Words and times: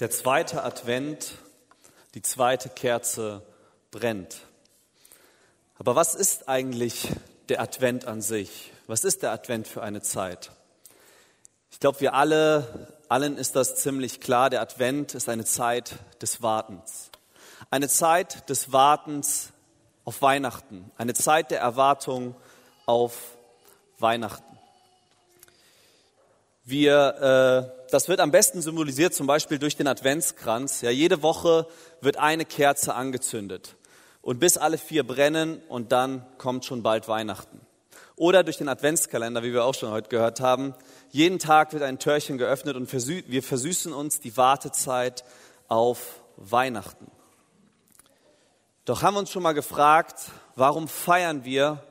Der 0.00 0.10
zweite 0.10 0.64
Advent, 0.64 1.34
die 2.14 2.22
zweite 2.22 2.70
Kerze 2.70 3.42
brennt. 3.90 4.46
Aber 5.78 5.94
was 5.94 6.14
ist 6.14 6.48
eigentlich 6.48 7.08
der 7.50 7.60
Advent 7.60 8.06
an 8.06 8.22
sich? 8.22 8.72
Was 8.86 9.04
ist 9.04 9.22
der 9.22 9.30
Advent 9.30 9.68
für 9.68 9.82
eine 9.82 10.00
Zeit? 10.00 10.52
Ich 11.70 11.80
glaube, 11.80 12.00
wir 12.00 12.14
alle, 12.14 12.88
allen 13.10 13.36
ist 13.36 13.56
das 13.56 13.76
ziemlich 13.76 14.22
klar. 14.22 14.48
Der 14.48 14.62
Advent 14.62 15.14
ist 15.14 15.28
eine 15.28 15.44
Zeit 15.44 15.96
des 16.22 16.40
Wartens. 16.40 17.10
Eine 17.70 17.90
Zeit 17.90 18.48
des 18.48 18.72
Wartens 18.72 19.52
auf 20.06 20.22
Weihnachten. 20.22 20.90
Eine 20.96 21.12
Zeit 21.12 21.50
der 21.50 21.60
Erwartung 21.60 22.34
auf 22.86 23.36
Weihnachten. 23.98 24.49
Wir, 26.64 27.72
äh, 27.86 27.90
das 27.90 28.08
wird 28.08 28.20
am 28.20 28.30
besten 28.30 28.62
symbolisiert 28.62 29.14
zum 29.14 29.26
Beispiel 29.26 29.58
durch 29.58 29.76
den 29.76 29.86
Adventskranz. 29.86 30.82
Ja, 30.82 30.90
jede 30.90 31.22
Woche 31.22 31.66
wird 32.00 32.18
eine 32.18 32.44
Kerze 32.44 32.94
angezündet 32.94 33.76
und 34.22 34.38
bis 34.38 34.58
alle 34.58 34.78
vier 34.78 35.06
brennen 35.06 35.62
und 35.68 35.92
dann 35.92 36.24
kommt 36.38 36.64
schon 36.64 36.82
bald 36.82 37.08
Weihnachten. 37.08 37.60
Oder 38.16 38.44
durch 38.44 38.58
den 38.58 38.68
Adventskalender, 38.68 39.42
wie 39.42 39.54
wir 39.54 39.64
auch 39.64 39.74
schon 39.74 39.90
heute 39.90 40.10
gehört 40.10 40.40
haben. 40.40 40.74
Jeden 41.10 41.38
Tag 41.38 41.72
wird 41.72 41.82
ein 41.82 41.98
Türchen 41.98 42.36
geöffnet 42.36 42.76
und 42.76 42.92
wir 42.92 43.42
versüßen 43.42 43.94
uns 43.94 44.20
die 44.20 44.36
Wartezeit 44.36 45.24
auf 45.68 46.20
Weihnachten. 46.36 47.10
Doch 48.84 49.02
haben 49.02 49.14
wir 49.14 49.20
uns 49.20 49.30
schon 49.30 49.42
mal 49.42 49.52
gefragt, 49.54 50.32
warum 50.54 50.86
feiern 50.86 51.44
wir 51.44 51.82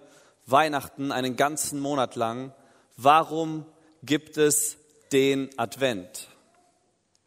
Weihnachten 0.46 1.12
einen 1.12 1.36
ganzen 1.36 1.80
Monat 1.80 2.16
lang? 2.16 2.54
Warum 2.96 3.66
gibt 4.04 4.38
es 4.38 4.78
den 5.12 5.50
Advent? 5.58 6.28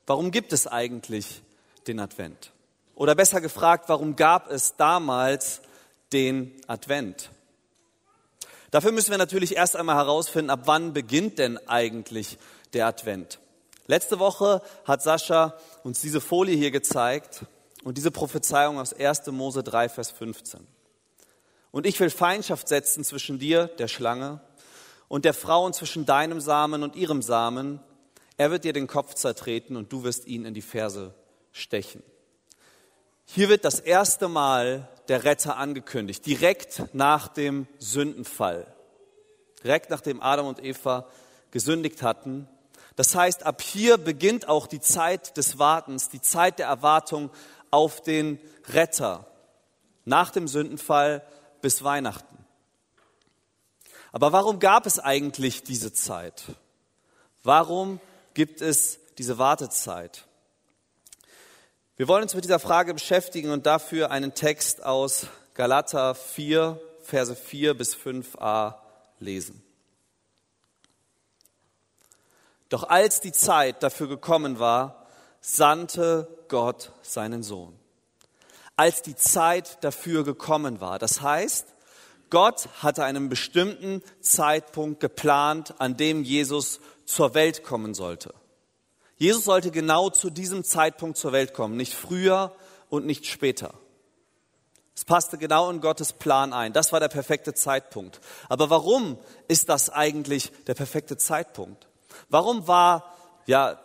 Warum 0.06 0.30
gibt 0.30 0.52
es 0.52 0.66
eigentlich 0.66 1.42
den 1.86 2.00
Advent? 2.00 2.52
Oder 2.94 3.14
besser 3.14 3.40
gefragt, 3.40 3.88
warum 3.88 4.16
gab 4.16 4.50
es 4.50 4.76
damals 4.76 5.60
den 6.12 6.52
Advent? 6.66 7.30
Dafür 8.70 8.92
müssen 8.92 9.10
wir 9.10 9.18
natürlich 9.18 9.56
erst 9.56 9.76
einmal 9.76 9.96
herausfinden, 9.96 10.50
ab 10.50 10.62
wann 10.64 10.92
beginnt 10.92 11.38
denn 11.38 11.58
eigentlich 11.68 12.38
der 12.72 12.86
Advent. 12.86 13.38
Letzte 13.86 14.18
Woche 14.18 14.62
hat 14.84 15.02
Sascha 15.02 15.58
uns 15.82 16.00
diese 16.00 16.20
Folie 16.20 16.56
hier 16.56 16.70
gezeigt 16.70 17.44
und 17.84 17.98
diese 17.98 18.10
Prophezeiung 18.10 18.78
aus 18.78 18.94
1. 18.94 19.26
Mose 19.26 19.62
3, 19.62 19.88
Vers 19.88 20.10
15. 20.10 20.66
Und 21.70 21.86
ich 21.86 21.98
will 22.00 22.10
Feindschaft 22.10 22.68
setzen 22.68 23.04
zwischen 23.04 23.38
dir, 23.38 23.66
der 23.66 23.88
Schlange, 23.88 24.40
und 25.12 25.26
der 25.26 25.34
Frau 25.34 25.66
und 25.66 25.74
zwischen 25.74 26.06
deinem 26.06 26.40
Samen 26.40 26.82
und 26.82 26.96
ihrem 26.96 27.20
Samen. 27.20 27.80
Er 28.38 28.50
wird 28.50 28.64
dir 28.64 28.72
den 28.72 28.86
Kopf 28.86 29.12
zertreten 29.12 29.76
und 29.76 29.92
du 29.92 30.04
wirst 30.04 30.26
ihn 30.26 30.46
in 30.46 30.54
die 30.54 30.62
Ferse 30.62 31.12
stechen. 31.52 32.02
Hier 33.26 33.50
wird 33.50 33.66
das 33.66 33.78
erste 33.78 34.28
Mal 34.28 34.88
der 35.08 35.24
Retter 35.24 35.58
angekündigt, 35.58 36.24
direkt 36.24 36.94
nach 36.94 37.28
dem 37.28 37.66
Sündenfall, 37.78 38.74
direkt 39.62 39.90
nachdem 39.90 40.22
Adam 40.22 40.46
und 40.46 40.64
Eva 40.64 41.06
gesündigt 41.50 42.02
hatten. 42.02 42.48
Das 42.96 43.14
heißt, 43.14 43.44
ab 43.44 43.60
hier 43.60 43.98
beginnt 43.98 44.48
auch 44.48 44.66
die 44.66 44.80
Zeit 44.80 45.36
des 45.36 45.58
Wartens, 45.58 46.08
die 46.08 46.22
Zeit 46.22 46.58
der 46.58 46.68
Erwartung 46.68 47.28
auf 47.70 48.00
den 48.00 48.40
Retter, 48.68 49.26
nach 50.06 50.30
dem 50.30 50.48
Sündenfall 50.48 51.22
bis 51.60 51.84
Weihnachten. 51.84 52.31
Aber 54.12 54.32
warum 54.32 54.58
gab 54.58 54.86
es 54.86 54.98
eigentlich 54.98 55.62
diese 55.62 55.92
Zeit? 55.92 56.44
Warum 57.42 57.98
gibt 58.34 58.60
es 58.60 58.98
diese 59.16 59.38
Wartezeit? 59.38 60.26
Wir 61.96 62.08
wollen 62.08 62.22
uns 62.22 62.34
mit 62.34 62.44
dieser 62.44 62.58
Frage 62.58 62.94
beschäftigen 62.94 63.50
und 63.50 63.64
dafür 63.64 64.10
einen 64.10 64.34
Text 64.34 64.84
aus 64.84 65.26
Galater 65.54 66.14
4, 66.14 66.80
Verse 67.02 67.34
4 67.34 67.74
bis 67.74 67.96
5a 67.96 68.74
lesen. 69.18 69.62
Doch 72.68 72.84
als 72.84 73.20
die 73.20 73.32
Zeit 73.32 73.82
dafür 73.82 74.08
gekommen 74.08 74.58
war, 74.58 75.06
sandte 75.40 76.26
Gott 76.48 76.92
seinen 77.02 77.42
Sohn. 77.42 77.78
Als 78.76 79.02
die 79.02 79.16
Zeit 79.16 79.82
dafür 79.84 80.24
gekommen 80.24 80.80
war. 80.80 80.98
Das 80.98 81.20
heißt, 81.20 81.66
Gott 82.32 82.70
hatte 82.80 83.04
einen 83.04 83.28
bestimmten 83.28 84.02
Zeitpunkt 84.22 85.00
geplant, 85.00 85.74
an 85.76 85.98
dem 85.98 86.24
Jesus 86.24 86.80
zur 87.04 87.34
Welt 87.34 87.62
kommen 87.62 87.92
sollte. 87.92 88.32
Jesus 89.18 89.44
sollte 89.44 89.70
genau 89.70 90.08
zu 90.08 90.30
diesem 90.30 90.64
Zeitpunkt 90.64 91.18
zur 91.18 91.32
Welt 91.32 91.52
kommen, 91.52 91.76
nicht 91.76 91.92
früher 91.92 92.56
und 92.88 93.04
nicht 93.04 93.26
später. 93.26 93.74
Es 94.96 95.04
passte 95.04 95.36
genau 95.36 95.68
in 95.68 95.82
Gottes 95.82 96.14
Plan 96.14 96.54
ein. 96.54 96.72
Das 96.72 96.90
war 96.90 97.00
der 97.00 97.08
perfekte 97.08 97.52
Zeitpunkt. 97.52 98.22
Aber 98.48 98.70
warum 98.70 99.18
ist 99.46 99.68
das 99.68 99.90
eigentlich 99.90 100.52
der 100.66 100.74
perfekte 100.74 101.18
Zeitpunkt? 101.18 101.86
Warum 102.30 102.66
war 102.66 103.12
ja 103.44 103.78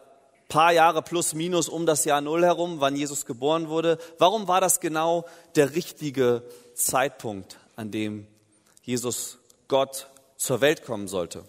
paar 0.47 0.72
Jahre 0.72 1.02
plus 1.02 1.34
minus 1.34 1.68
um 1.68 1.86
das 1.86 2.06
Jahr 2.06 2.22
Null 2.22 2.46
herum, 2.46 2.80
wann 2.80 2.96
Jesus 2.96 3.25
geboren 3.25 3.68
wurde? 3.68 3.97
Warum 4.19 4.47
war 4.47 4.62
das 4.62 4.80
genau 4.80 5.25
der 5.57 5.75
richtige 5.75 6.44
Zeitpunkt, 6.75 7.57
an 7.75 7.91
dem 7.91 8.25
Jesus 8.88 9.38
Gott 9.68 10.08
zur 10.38 10.62
Welt 10.62 10.86
kommen 10.86 11.09
sollte. 11.09 11.44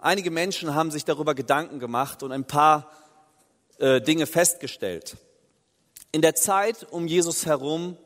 Einige 0.00 0.32
Menschen 0.32 0.74
haben 0.74 0.90
sich 0.90 1.04
darüber 1.04 1.36
Gedanken 1.36 1.78
gemacht 1.78 2.24
und 2.24 2.32
ein 2.32 2.44
paar 2.44 2.90
äh, 3.78 4.00
Dinge 4.00 4.26
festgestellt. 4.26 5.16
In 6.10 6.20
der 6.20 6.34
Zeit 6.34 6.88
um 6.90 7.06
Jesus 7.06 7.46
herum 7.46 7.96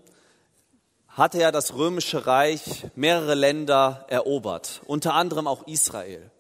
hatte 1.09 1.39
ja 1.39 1.51
das 1.51 1.73
römische 1.73 2.27
Reich 2.27 2.89
mehrere 2.95 3.35
Länder 3.35 4.05
erobert, 4.11 4.83
unter 4.85 5.15
anderem 5.15 5.47
auch 5.47 5.67
Israel. 5.67 6.31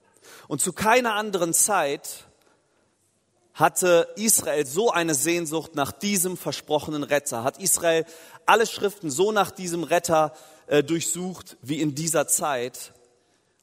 Und 0.48 0.60
zu 0.60 0.74
keiner 0.74 1.14
anderen 1.14 1.54
Zeit 1.54 2.26
hatte 3.54 4.06
Israel 4.16 4.66
so 4.66 4.90
eine 4.90 5.14
Sehnsucht 5.14 5.76
nach 5.76 5.92
diesem 5.92 6.36
versprochenen 6.36 7.04
Retter, 7.04 7.42
hat 7.42 7.56
Israel 7.56 8.04
alle 8.44 8.66
Schriften 8.66 9.10
so 9.10 9.32
nach 9.32 9.50
diesem 9.50 9.82
Retter 9.82 10.34
äh, 10.66 10.82
durchsucht 10.82 11.56
wie 11.62 11.80
in 11.80 11.94
dieser 11.94 12.26
Zeit. 12.28 12.92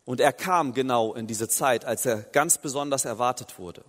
Und 0.06 0.20
er 0.20 0.34
kam 0.34 0.74
genau 0.74 1.14
in 1.14 1.28
diese 1.28 1.48
Zeit, 1.48 1.86
als 1.86 2.06
er 2.06 2.18
ganz 2.18 2.58
besonders 2.58 3.06
erwartet 3.06 3.58
wurde. 3.58 3.84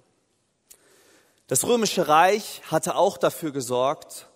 Das 1.46 1.64
römische 1.64 2.08
Reich 2.08 2.62
hatte 2.70 2.96
auch 2.96 3.18
dafür 3.18 3.52
gesorgt, 3.52 4.28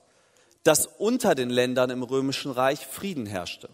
dass 0.63 0.87
unter 0.87 1.35
den 1.35 1.49
Ländern 1.49 1.89
im 1.91 2.03
römischen 2.03 2.53
Reich 2.53 2.87
Frieden 2.87 3.25
herrschte. 3.25 3.71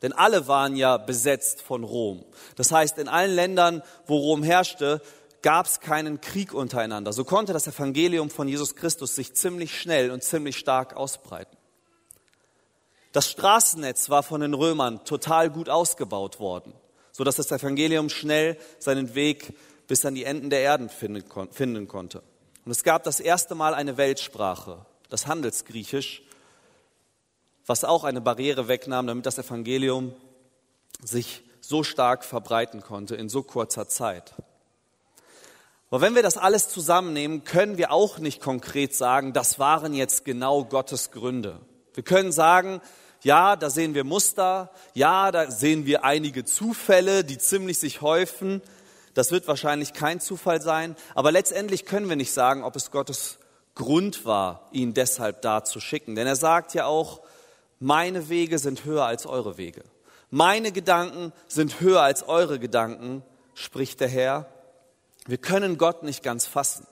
Denn 0.00 0.12
alle 0.12 0.48
waren 0.48 0.76
ja 0.76 0.96
besetzt 0.96 1.60
von 1.60 1.84
Rom. 1.84 2.24
Das 2.56 2.72
heißt, 2.72 2.98
in 2.98 3.08
allen 3.08 3.34
Ländern, 3.34 3.82
wo 4.06 4.16
Rom 4.16 4.42
herrschte, 4.42 5.02
gab 5.42 5.66
es 5.66 5.80
keinen 5.80 6.20
Krieg 6.20 6.54
untereinander. 6.54 7.12
So 7.12 7.24
konnte 7.24 7.52
das 7.52 7.66
Evangelium 7.66 8.30
von 8.30 8.48
Jesus 8.48 8.76
Christus 8.76 9.14
sich 9.14 9.34
ziemlich 9.34 9.78
schnell 9.78 10.10
und 10.10 10.22
ziemlich 10.22 10.56
stark 10.56 10.96
ausbreiten. 10.96 11.57
Das 13.12 13.30
Straßennetz 13.30 14.10
war 14.10 14.22
von 14.22 14.40
den 14.40 14.54
Römern 14.54 15.04
total 15.04 15.50
gut 15.50 15.68
ausgebaut 15.68 16.40
worden, 16.40 16.72
so 17.12 17.24
dass 17.24 17.36
das 17.36 17.50
Evangelium 17.50 18.08
schnell 18.08 18.58
seinen 18.78 19.14
Weg 19.14 19.54
bis 19.86 20.04
an 20.04 20.14
die 20.14 20.24
Enden 20.24 20.50
der 20.50 20.60
Erden 20.60 20.90
finden 20.90 21.88
konnte. 21.88 22.22
Und 22.64 22.72
es 22.72 22.84
gab 22.84 23.02
das 23.04 23.18
erste 23.18 23.54
Mal 23.54 23.74
eine 23.74 23.96
Weltsprache, 23.96 24.84
das 25.08 25.26
Handelsgriechisch, 25.26 26.22
was 27.66 27.84
auch 27.84 28.04
eine 28.04 28.20
Barriere 28.20 28.68
wegnahm, 28.68 29.06
damit 29.06 29.26
das 29.26 29.38
Evangelium 29.38 30.14
sich 31.02 31.42
so 31.60 31.82
stark 31.82 32.24
verbreiten 32.24 32.82
konnte 32.82 33.14
in 33.14 33.28
so 33.28 33.42
kurzer 33.42 33.88
Zeit. 33.88 34.34
Aber 35.90 36.02
wenn 36.02 36.14
wir 36.14 36.22
das 36.22 36.36
alles 36.36 36.68
zusammennehmen, 36.68 37.44
können 37.44 37.78
wir 37.78 37.92
auch 37.92 38.18
nicht 38.18 38.42
konkret 38.42 38.94
sagen, 38.94 39.32
das 39.32 39.58
waren 39.58 39.94
jetzt 39.94 40.24
genau 40.24 40.64
Gottes 40.64 41.10
Gründe. 41.10 41.60
Wir 41.98 42.04
können 42.04 42.30
sagen, 42.30 42.80
ja, 43.22 43.56
da 43.56 43.70
sehen 43.70 43.92
wir 43.92 44.04
Muster, 44.04 44.70
ja, 44.94 45.32
da 45.32 45.50
sehen 45.50 45.84
wir 45.84 46.04
einige 46.04 46.44
Zufälle, 46.44 47.24
die 47.24 47.38
ziemlich 47.38 47.80
sich 47.80 48.02
häufen. 48.02 48.62
Das 49.14 49.32
wird 49.32 49.48
wahrscheinlich 49.48 49.94
kein 49.94 50.20
Zufall 50.20 50.62
sein, 50.62 50.94
aber 51.16 51.32
letztendlich 51.32 51.86
können 51.86 52.08
wir 52.08 52.14
nicht 52.14 52.30
sagen, 52.30 52.62
ob 52.62 52.76
es 52.76 52.92
Gottes 52.92 53.40
Grund 53.74 54.24
war, 54.24 54.68
ihn 54.70 54.94
deshalb 54.94 55.42
da 55.42 55.64
zu 55.64 55.80
schicken. 55.80 56.14
Denn 56.14 56.28
er 56.28 56.36
sagt 56.36 56.72
ja 56.72 56.86
auch, 56.86 57.20
meine 57.80 58.28
Wege 58.28 58.60
sind 58.60 58.84
höher 58.84 59.04
als 59.04 59.26
eure 59.26 59.58
Wege. 59.58 59.82
Meine 60.30 60.70
Gedanken 60.70 61.32
sind 61.48 61.80
höher 61.80 62.02
als 62.02 62.22
eure 62.28 62.60
Gedanken, 62.60 63.24
spricht 63.54 63.98
der 63.98 64.06
Herr. 64.06 64.46
Wir 65.26 65.38
können 65.38 65.78
Gott 65.78 66.04
nicht 66.04 66.22
ganz 66.22 66.46
fassen. 66.46 66.86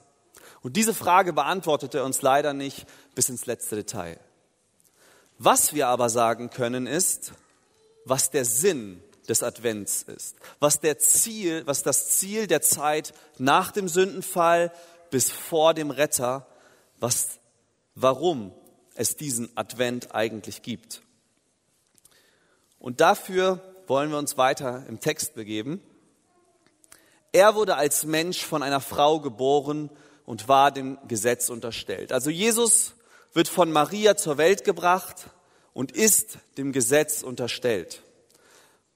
Und 0.63 0.75
diese 0.75 0.93
Frage 0.93 1.31
beantwortet 1.31 1.95
er 1.95 2.03
uns 2.03 2.21
leider 2.21 2.51
nicht 2.51 2.85
bis 3.15 3.29
ins 3.29 3.45
letzte 3.45 3.77
Detail. 3.77 4.19
Was 5.39 5.73
wir 5.73 5.87
aber 5.87 6.09
sagen 6.09 6.49
können 6.49 6.87
ist, 6.87 7.33
was 8.05 8.31
der 8.31 8.45
Sinn 8.45 9.03
des 9.27 9.43
Advents 9.43 10.03
ist, 10.03 10.37
was 10.59 10.79
der 10.79 10.97
Ziel, 10.97 11.65
was 11.67 11.83
das 11.83 12.09
Ziel 12.09 12.47
der 12.47 12.61
Zeit 12.61 13.13
nach 13.37 13.71
dem 13.71 13.87
Sündenfall 13.87 14.71
bis 15.11 15.31
vor 15.31 15.73
dem 15.73 15.91
Retter, 15.91 16.47
was, 16.99 17.39
warum 17.95 18.53
es 18.95 19.15
diesen 19.15 19.55
Advent 19.55 20.15
eigentlich 20.15 20.61
gibt. 20.61 21.01
Und 22.79 23.01
dafür 23.01 23.61
wollen 23.87 24.09
wir 24.11 24.17
uns 24.17 24.37
weiter 24.37 24.85
im 24.87 24.99
Text 24.99 25.35
begeben. 25.35 25.81
Er 27.31 27.55
wurde 27.55 27.75
als 27.75 28.05
Mensch 28.05 28.43
von 28.43 28.63
einer 28.63 28.81
Frau 28.81 29.19
geboren 29.19 29.89
und 30.25 30.47
war 30.47 30.71
dem 30.71 30.97
Gesetz 31.07 31.49
unterstellt. 31.49 32.11
Also 32.11 32.29
Jesus 32.29 32.93
wird 33.33 33.47
von 33.47 33.71
Maria 33.71 34.15
zur 34.17 34.37
Welt 34.37 34.63
gebracht 34.63 35.29
und 35.73 35.91
ist 35.91 36.39
dem 36.57 36.71
Gesetz 36.71 37.23
unterstellt. 37.23 38.01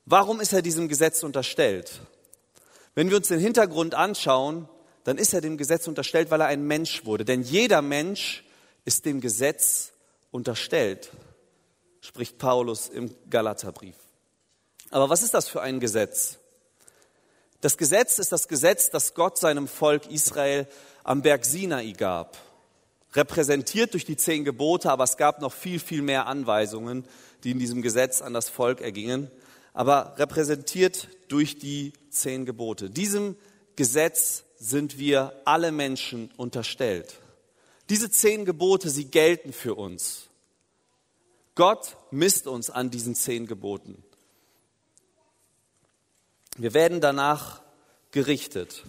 Warum 0.05 0.41
ist 0.41 0.53
er 0.53 0.61
diesem 0.61 0.87
Gesetz 0.87 1.23
unterstellt? 1.23 2.01
Wenn 2.95 3.09
wir 3.09 3.17
uns 3.17 3.27
den 3.27 3.39
Hintergrund 3.39 3.93
anschauen, 3.93 4.67
dann 5.03 5.17
ist 5.17 5.33
er 5.33 5.41
dem 5.41 5.57
Gesetz 5.57 5.87
unterstellt, 5.87 6.31
weil 6.31 6.41
er 6.41 6.47
ein 6.47 6.65
Mensch 6.65 7.05
wurde. 7.05 7.25
Denn 7.25 7.41
jeder 7.41 7.81
Mensch 7.81 8.43
ist 8.85 9.05
dem 9.05 9.21
Gesetz 9.21 9.91
unterstellt, 10.31 11.11
spricht 12.01 12.37
Paulus 12.37 12.89
im 12.89 13.13
Galaterbrief. 13.29 13.95
Aber 14.89 15.09
was 15.09 15.23
ist 15.23 15.33
das 15.33 15.47
für 15.47 15.61
ein 15.61 15.79
Gesetz? 15.79 16.37
Das 17.61 17.77
Gesetz 17.77 18.17
ist 18.19 18.31
das 18.31 18.47
Gesetz, 18.47 18.89
das 18.89 19.13
Gott 19.13 19.37
seinem 19.37 19.67
Volk 19.67 20.09
Israel 20.09 20.67
am 21.03 21.21
Berg 21.21 21.45
Sinai 21.45 21.91
gab. 21.91 22.37
Repräsentiert 23.13 23.93
durch 23.93 24.05
die 24.05 24.17
zehn 24.17 24.45
Gebote, 24.45 24.91
aber 24.91 25.03
es 25.03 25.17
gab 25.17 25.41
noch 25.41 25.53
viel, 25.53 25.79
viel 25.79 26.01
mehr 26.01 26.27
Anweisungen, 26.27 27.05
die 27.43 27.51
in 27.51 27.59
diesem 27.59 27.81
Gesetz 27.81 28.21
an 28.21 28.33
das 28.33 28.49
Volk 28.49 28.81
ergingen, 28.81 29.29
aber 29.73 30.15
repräsentiert 30.17 31.09
durch 31.27 31.57
die 31.57 31.93
zehn 32.09 32.45
Gebote. 32.45 32.89
Diesem 32.89 33.35
Gesetz 33.75 34.43
sind 34.57 34.97
wir 34.97 35.33
alle 35.45 35.71
Menschen 35.71 36.29
unterstellt. 36.37 37.17
Diese 37.89 38.09
zehn 38.09 38.45
Gebote, 38.45 38.89
sie 38.89 39.05
gelten 39.05 39.51
für 39.51 39.75
uns. 39.75 40.29
Gott 41.55 41.97
misst 42.11 42.47
uns 42.47 42.69
an 42.69 42.91
diesen 42.91 43.15
zehn 43.15 43.47
Geboten. 43.47 44.03
Wir 46.57 46.73
werden 46.73 47.01
danach 47.01 47.61
gerichtet. 48.11 48.83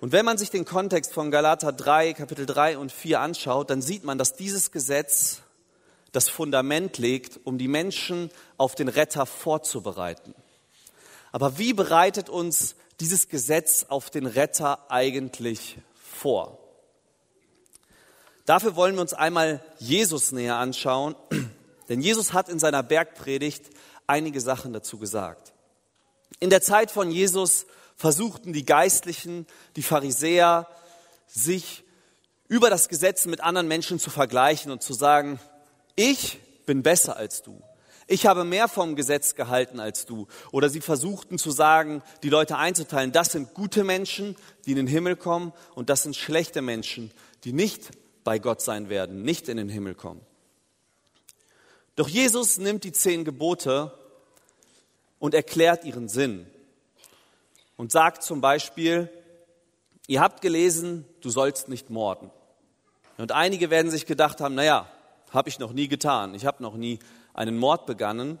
Und 0.00 0.12
wenn 0.12 0.26
man 0.26 0.36
sich 0.36 0.50
den 0.50 0.66
Kontext 0.66 1.14
von 1.14 1.30
Galater 1.30 1.72
3, 1.72 2.12
Kapitel 2.12 2.44
3 2.44 2.76
und 2.76 2.92
4 2.92 3.20
anschaut, 3.20 3.70
dann 3.70 3.80
sieht 3.80 4.04
man, 4.04 4.18
dass 4.18 4.36
dieses 4.36 4.70
Gesetz 4.70 5.40
das 6.12 6.28
Fundament 6.28 6.98
legt, 6.98 7.40
um 7.44 7.56
die 7.56 7.68
Menschen 7.68 8.30
auf 8.58 8.74
den 8.74 8.88
Retter 8.88 9.24
vorzubereiten. 9.24 10.34
Aber 11.32 11.58
wie 11.58 11.72
bereitet 11.72 12.28
uns 12.28 12.76
dieses 13.00 13.28
Gesetz 13.28 13.86
auf 13.88 14.10
den 14.10 14.26
Retter 14.26 14.90
eigentlich 14.90 15.78
vor? 15.94 16.58
Dafür 18.44 18.76
wollen 18.76 18.94
wir 18.94 19.02
uns 19.02 19.14
einmal 19.14 19.60
Jesus 19.78 20.30
näher 20.30 20.56
anschauen, 20.56 21.16
denn 21.88 22.00
Jesus 22.00 22.32
hat 22.32 22.48
in 22.48 22.58
seiner 22.58 22.82
Bergpredigt 22.82 23.64
einige 24.06 24.40
Sachen 24.40 24.72
dazu 24.72 24.98
gesagt. 24.98 25.52
In 26.38 26.50
der 26.50 26.62
Zeit 26.62 26.90
von 26.90 27.10
Jesus 27.10 27.66
versuchten 27.96 28.52
die 28.52 28.64
Geistlichen, 28.64 29.46
die 29.74 29.82
Pharisäer, 29.82 30.68
sich 31.26 31.82
über 32.48 32.70
das 32.70 32.88
Gesetz 32.88 33.26
mit 33.26 33.40
anderen 33.40 33.66
Menschen 33.66 33.98
zu 33.98 34.10
vergleichen 34.10 34.70
und 34.70 34.82
zu 34.82 34.92
sagen, 34.94 35.40
ich 35.96 36.38
bin 36.66 36.82
besser 36.82 37.16
als 37.16 37.42
du. 37.42 37.60
Ich 38.06 38.26
habe 38.26 38.44
mehr 38.44 38.68
vom 38.68 38.94
Gesetz 38.94 39.34
gehalten 39.34 39.80
als 39.80 40.06
du. 40.06 40.28
Oder 40.52 40.68
sie 40.68 40.80
versuchten 40.80 41.38
zu 41.38 41.50
sagen, 41.50 42.02
die 42.22 42.28
Leute 42.28 42.56
einzuteilen, 42.56 43.10
das 43.10 43.32
sind 43.32 43.52
gute 43.52 43.82
Menschen, 43.82 44.36
die 44.64 44.72
in 44.72 44.76
den 44.76 44.86
Himmel 44.86 45.16
kommen 45.16 45.52
und 45.74 45.90
das 45.90 46.04
sind 46.04 46.14
schlechte 46.14 46.62
Menschen, 46.62 47.10
die 47.42 47.52
nicht 47.52 47.90
bei 48.22 48.38
Gott 48.38 48.62
sein 48.62 48.88
werden, 48.88 49.22
nicht 49.22 49.48
in 49.48 49.56
den 49.56 49.68
Himmel 49.68 49.96
kommen. 49.96 50.20
Doch 51.96 52.08
Jesus 52.08 52.58
nimmt 52.58 52.84
die 52.84 52.92
zehn 52.92 53.24
Gebote 53.24 53.92
und 55.18 55.34
erklärt 55.34 55.84
ihren 55.84 56.08
Sinn 56.08 56.46
und 57.76 57.92
sagt 57.92 58.22
zum 58.22 58.40
Beispiel, 58.40 59.10
ihr 60.06 60.20
habt 60.20 60.40
gelesen, 60.40 61.04
du 61.20 61.30
sollst 61.30 61.68
nicht 61.68 61.90
morden. 61.90 62.30
Und 63.18 63.32
einige 63.32 63.70
werden 63.70 63.90
sich 63.90 64.06
gedacht 64.06 64.40
haben, 64.40 64.54
naja, 64.54 64.88
habe 65.30 65.48
ich 65.48 65.58
noch 65.58 65.72
nie 65.72 65.88
getan, 65.88 66.34
ich 66.34 66.46
habe 66.46 66.62
noch 66.62 66.76
nie 66.76 66.98
einen 67.34 67.58
Mord 67.58 67.86
begangen. 67.86 68.38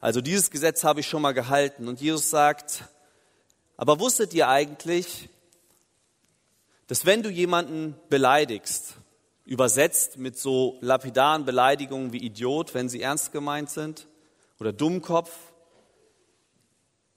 Also 0.00 0.20
dieses 0.20 0.50
Gesetz 0.50 0.84
habe 0.84 1.00
ich 1.00 1.06
schon 1.06 1.22
mal 1.22 1.32
gehalten. 1.32 1.88
Und 1.88 2.00
Jesus 2.00 2.30
sagt, 2.30 2.84
aber 3.76 4.00
wusstet 4.00 4.34
ihr 4.34 4.48
eigentlich, 4.48 5.28
dass 6.86 7.06
wenn 7.06 7.22
du 7.22 7.30
jemanden 7.30 7.94
beleidigst, 8.08 8.96
übersetzt 9.46 10.18
mit 10.18 10.38
so 10.38 10.78
lapidaren 10.80 11.44
Beleidigungen 11.44 12.12
wie 12.12 12.24
Idiot, 12.24 12.74
wenn 12.74 12.88
sie 12.88 13.02
ernst 13.02 13.32
gemeint 13.32 13.70
sind, 13.70 14.06
oder 14.58 14.72
Dummkopf, 14.72 15.30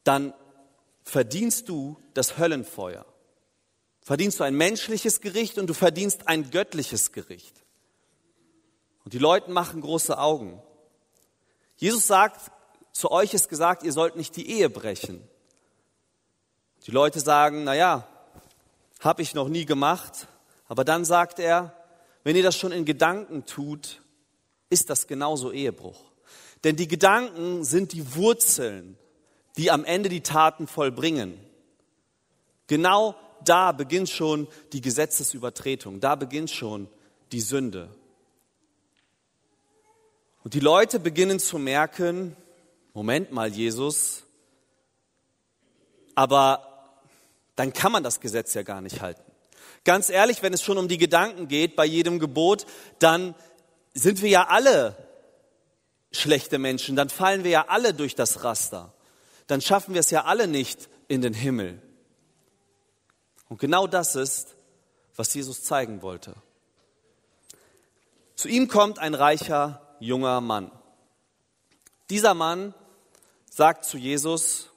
dann 0.03 0.33
verdienst 1.07 1.69
du 1.69 1.97
das 2.13 2.37
Höllenfeuer. 2.37 3.05
Verdienst 4.01 4.39
du 4.39 4.43
ein 4.43 4.55
menschliches 4.55 5.21
Gericht 5.21 5.57
und 5.57 5.67
du 5.67 5.73
verdienst 5.73 6.27
ein 6.27 6.51
göttliches 6.51 7.11
Gericht. 7.11 7.63
Und 9.05 9.13
die 9.13 9.19
Leute 9.19 9.49
machen 9.51 9.81
große 9.81 10.17
Augen. 10.17 10.61
Jesus 11.77 12.07
sagt, 12.07 12.51
zu 12.91 13.09
euch 13.11 13.33
ist 13.33 13.47
gesagt, 13.47 13.83
ihr 13.83 13.93
sollt 13.93 14.17
nicht 14.17 14.35
die 14.35 14.49
Ehe 14.49 14.69
brechen. 14.69 15.25
Die 16.85 16.91
Leute 16.91 17.19
sagen, 17.19 17.63
na 17.63 17.73
ja, 17.73 18.07
habe 18.99 19.21
ich 19.21 19.33
noch 19.33 19.47
nie 19.47 19.65
gemacht. 19.65 20.27
Aber 20.67 20.83
dann 20.83 21.05
sagt 21.05 21.39
er, 21.39 21.73
wenn 22.23 22.35
ihr 22.35 22.43
das 22.43 22.57
schon 22.57 22.73
in 22.73 22.83
Gedanken 22.83 23.45
tut, 23.45 24.01
ist 24.69 24.89
das 24.89 25.07
genauso 25.07 25.53
Ehebruch. 25.53 26.11
Denn 26.65 26.75
die 26.75 26.87
Gedanken 26.87 27.63
sind 27.63 27.93
die 27.93 28.15
Wurzeln 28.15 28.97
die 29.57 29.71
am 29.71 29.83
Ende 29.83 30.09
die 30.09 30.21
Taten 30.21 30.67
vollbringen. 30.67 31.39
Genau 32.67 33.15
da 33.43 33.71
beginnt 33.71 34.09
schon 34.09 34.47
die 34.73 34.81
Gesetzesübertretung, 34.81 35.99
da 35.99 36.15
beginnt 36.15 36.51
schon 36.51 36.87
die 37.31 37.41
Sünde. 37.41 37.89
Und 40.43 40.53
die 40.53 40.59
Leute 40.59 40.99
beginnen 40.99 41.39
zu 41.39 41.57
merken, 41.57 42.35
Moment 42.93 43.31
mal, 43.31 43.49
Jesus, 43.49 44.23
aber 46.15 46.63
dann 47.55 47.73
kann 47.73 47.91
man 47.91 48.03
das 48.03 48.19
Gesetz 48.19 48.53
ja 48.53 48.63
gar 48.63 48.81
nicht 48.81 49.01
halten. 49.01 49.21
Ganz 49.83 50.09
ehrlich, 50.09 50.41
wenn 50.41 50.53
es 50.53 50.61
schon 50.61 50.77
um 50.77 50.87
die 50.87 50.97
Gedanken 50.97 51.47
geht 51.47 51.75
bei 51.75 51.85
jedem 51.85 52.19
Gebot, 52.19 52.65
dann 52.99 53.35
sind 53.93 54.21
wir 54.21 54.29
ja 54.29 54.47
alle 54.47 54.95
schlechte 56.11 56.59
Menschen, 56.59 56.95
dann 56.95 57.09
fallen 57.09 57.43
wir 57.43 57.51
ja 57.51 57.65
alle 57.67 57.93
durch 57.93 58.15
das 58.15 58.43
Raster 58.43 58.93
dann 59.47 59.61
schaffen 59.61 59.93
wir 59.93 60.01
es 60.01 60.11
ja 60.11 60.25
alle 60.25 60.47
nicht 60.47 60.89
in 61.07 61.21
den 61.21 61.33
Himmel. 61.33 61.81
Und 63.49 63.59
genau 63.59 63.87
das 63.87 64.15
ist, 64.15 64.55
was 65.15 65.33
Jesus 65.33 65.63
zeigen 65.63 66.01
wollte. 66.01 66.35
Zu 68.35 68.49
ihm 68.49 68.67
kommt 68.67 68.99
ein 68.99 69.15
reicher 69.15 69.81
junger 69.99 70.41
Mann. 70.41 70.71
Dieser 72.09 72.33
Mann 72.33 72.73
sagt 73.49 73.85
zu 73.85 73.97
Jesus, 73.97 74.69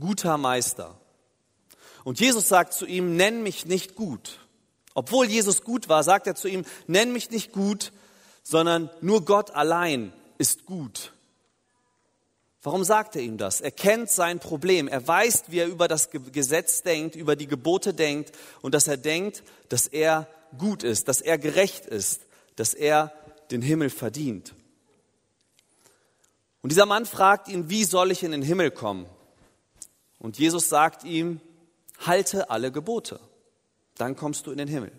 guter 0.00 0.38
Meister. 0.38 0.98
Und 2.02 2.18
Jesus 2.18 2.48
sagt 2.48 2.72
zu 2.72 2.86
ihm, 2.86 3.16
nenn 3.16 3.42
mich 3.42 3.66
nicht 3.66 3.94
gut. 3.94 4.40
Obwohl 4.94 5.26
Jesus 5.26 5.62
gut 5.62 5.88
war, 5.88 6.02
sagt 6.02 6.26
er 6.26 6.34
zu 6.34 6.48
ihm, 6.48 6.64
nenn 6.86 7.12
mich 7.12 7.30
nicht 7.30 7.52
gut, 7.52 7.92
sondern 8.42 8.90
nur 9.00 9.24
Gott 9.24 9.50
allein 9.52 10.12
ist 10.38 10.66
gut. 10.66 11.12
Warum 12.62 12.84
sagt 12.84 13.16
er 13.16 13.22
ihm 13.22 13.38
das? 13.38 13.60
Er 13.60 13.70
kennt 13.70 14.10
sein 14.10 14.38
Problem. 14.38 14.86
Er 14.86 15.06
weiß, 15.06 15.44
wie 15.48 15.60
er 15.60 15.66
über 15.66 15.88
das 15.88 16.10
Gesetz 16.10 16.82
denkt, 16.82 17.16
über 17.16 17.34
die 17.34 17.46
Gebote 17.46 17.94
denkt 17.94 18.32
und 18.60 18.74
dass 18.74 18.86
er 18.86 18.98
denkt, 18.98 19.42
dass 19.70 19.86
er 19.86 20.28
gut 20.58 20.82
ist, 20.82 21.08
dass 21.08 21.20
er 21.22 21.38
gerecht 21.38 21.86
ist, 21.86 22.22
dass 22.56 22.74
er 22.74 23.12
den 23.50 23.62
Himmel 23.62 23.88
verdient. 23.88 24.54
Und 26.62 26.70
dieser 26.70 26.84
Mann 26.86 27.06
fragt 27.06 27.48
ihn, 27.48 27.70
wie 27.70 27.84
soll 27.84 28.10
ich 28.10 28.22
in 28.22 28.32
den 28.32 28.42
Himmel 28.42 28.70
kommen? 28.70 29.06
Und 30.18 30.38
Jesus 30.38 30.68
sagt 30.68 31.04
ihm, 31.04 31.40
halte 32.06 32.50
alle 32.50 32.70
Gebote, 32.70 33.20
dann 33.96 34.16
kommst 34.16 34.46
du 34.46 34.50
in 34.50 34.58
den 34.58 34.68
Himmel. 34.68 34.92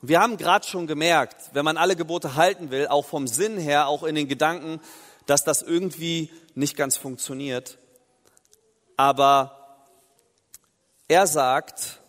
Wir 0.00 0.20
haben 0.20 0.36
gerade 0.38 0.66
schon 0.66 0.86
gemerkt, 0.86 1.50
wenn 1.52 1.64
man 1.64 1.76
alle 1.76 1.96
Gebote 1.96 2.36
halten 2.36 2.70
will, 2.70 2.86
auch 2.86 3.04
vom 3.04 3.26
Sinn 3.26 3.58
her, 3.58 3.88
auch 3.88 4.04
in 4.04 4.14
den 4.14 4.28
Gedanken, 4.28 4.80
dass 5.26 5.44
das 5.44 5.62
irgendwie 5.62 6.30
nicht 6.54 6.76
ganz 6.76 6.96
funktioniert. 6.96 7.78
Aber 8.96 9.56
er 11.08 11.26
sagt, 11.26 12.00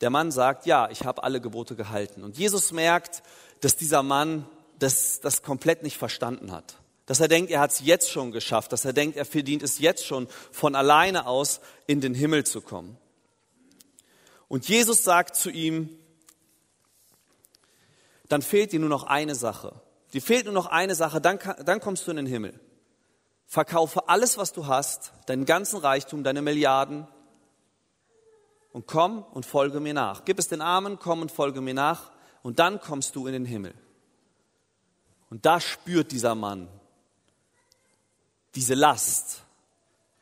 der 0.00 0.10
Mann 0.10 0.30
sagt, 0.30 0.66
ja, 0.66 0.90
ich 0.90 1.04
habe 1.04 1.22
alle 1.22 1.40
Gebote 1.40 1.76
gehalten. 1.76 2.22
Und 2.22 2.36
Jesus 2.36 2.72
merkt, 2.72 3.22
dass 3.60 3.76
dieser 3.76 4.02
Mann 4.02 4.46
das, 4.78 5.20
das 5.20 5.42
komplett 5.42 5.82
nicht 5.82 5.96
verstanden 5.96 6.52
hat. 6.52 6.76
Dass 7.06 7.20
er 7.20 7.28
denkt, 7.28 7.50
er 7.50 7.60
hat 7.60 7.70
es 7.70 7.80
jetzt 7.80 8.10
schon 8.10 8.32
geschafft. 8.32 8.72
Dass 8.72 8.84
er 8.84 8.92
denkt, 8.92 9.16
er 9.16 9.24
verdient 9.24 9.62
es 9.62 9.78
jetzt 9.78 10.04
schon 10.04 10.28
von 10.50 10.74
alleine 10.74 11.26
aus 11.26 11.60
in 11.86 12.00
den 12.00 12.14
Himmel 12.14 12.44
zu 12.44 12.60
kommen. 12.60 12.98
Und 14.48 14.68
Jesus 14.68 15.04
sagt 15.04 15.36
zu 15.36 15.50
ihm, 15.50 15.96
dann 18.28 18.42
fehlt 18.42 18.72
dir 18.72 18.80
nur 18.80 18.88
noch 18.88 19.04
eine 19.04 19.34
Sache. 19.34 19.80
Dir 20.12 20.22
fehlt 20.22 20.44
nur 20.44 20.54
noch 20.54 20.66
eine 20.66 20.94
Sache, 20.94 21.20
dann, 21.20 21.38
dann 21.64 21.80
kommst 21.80 22.06
du 22.06 22.10
in 22.10 22.16
den 22.16 22.26
Himmel. 22.26 22.58
Verkaufe 23.46 24.08
alles, 24.08 24.38
was 24.38 24.52
du 24.52 24.66
hast, 24.66 25.12
deinen 25.26 25.44
ganzen 25.44 25.78
Reichtum, 25.78 26.24
deine 26.24 26.42
Milliarden 26.42 27.06
und 28.72 28.86
komm 28.86 29.22
und 29.22 29.46
folge 29.46 29.80
mir 29.80 29.94
nach. 29.94 30.24
Gib 30.24 30.38
es 30.38 30.48
den 30.48 30.60
Armen, 30.60 30.98
komm 30.98 31.22
und 31.22 31.30
folge 31.30 31.60
mir 31.60 31.74
nach 31.74 32.10
und 32.42 32.58
dann 32.58 32.80
kommst 32.80 33.14
du 33.16 33.26
in 33.26 33.32
den 33.32 33.44
Himmel. 33.44 33.74
Und 35.30 35.46
da 35.46 35.60
spürt 35.60 36.12
dieser 36.12 36.34
Mann 36.34 36.68
diese 38.56 38.74
Last, 38.74 39.42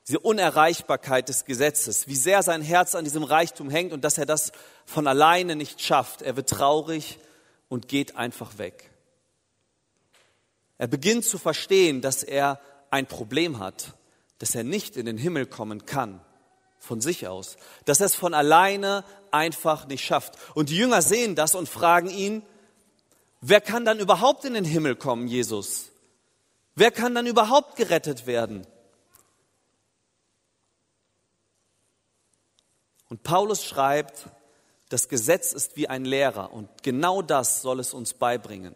diese 0.06 0.18
Unerreichbarkeit 0.18 1.28
des 1.28 1.46
Gesetzes, 1.46 2.08
wie 2.08 2.16
sehr 2.16 2.42
sein 2.42 2.60
Herz 2.60 2.94
an 2.94 3.04
diesem 3.04 3.22
Reichtum 3.22 3.70
hängt 3.70 3.92
und 3.92 4.04
dass 4.04 4.18
er 4.18 4.26
das 4.26 4.52
von 4.84 5.06
alleine 5.06 5.56
nicht 5.56 5.80
schafft. 5.80 6.20
Er 6.20 6.36
wird 6.36 6.50
traurig 6.50 7.18
und 7.68 7.88
geht 7.88 8.16
einfach 8.16 8.58
weg. 8.58 8.90
Er 10.78 10.88
beginnt 10.88 11.24
zu 11.24 11.38
verstehen, 11.38 12.00
dass 12.00 12.22
er 12.22 12.60
ein 12.90 13.06
Problem 13.06 13.58
hat, 13.58 13.94
dass 14.38 14.54
er 14.54 14.64
nicht 14.64 14.96
in 14.96 15.06
den 15.06 15.18
Himmel 15.18 15.46
kommen 15.46 15.86
kann 15.86 16.20
von 16.78 17.00
sich 17.00 17.26
aus, 17.26 17.56
dass 17.86 18.00
er 18.00 18.06
es 18.06 18.14
von 18.14 18.34
alleine 18.34 19.04
einfach 19.30 19.86
nicht 19.86 20.04
schafft. 20.04 20.34
Und 20.54 20.68
die 20.68 20.76
Jünger 20.76 21.02
sehen 21.02 21.34
das 21.34 21.54
und 21.54 21.68
fragen 21.68 22.10
ihn, 22.10 22.42
wer 23.40 23.60
kann 23.60 23.84
dann 23.84 23.98
überhaupt 23.98 24.44
in 24.44 24.54
den 24.54 24.64
Himmel 24.64 24.96
kommen, 24.96 25.26
Jesus? 25.26 25.90
Wer 26.74 26.90
kann 26.90 27.14
dann 27.14 27.26
überhaupt 27.26 27.76
gerettet 27.76 28.26
werden? 28.26 28.66
Und 33.08 33.22
Paulus 33.22 33.64
schreibt, 33.64 34.28
das 34.88 35.08
Gesetz 35.08 35.52
ist 35.52 35.76
wie 35.76 35.88
ein 35.88 36.04
Lehrer 36.04 36.52
und 36.52 36.68
genau 36.82 37.22
das 37.22 37.62
soll 37.62 37.80
es 37.80 37.94
uns 37.94 38.14
beibringen, 38.14 38.74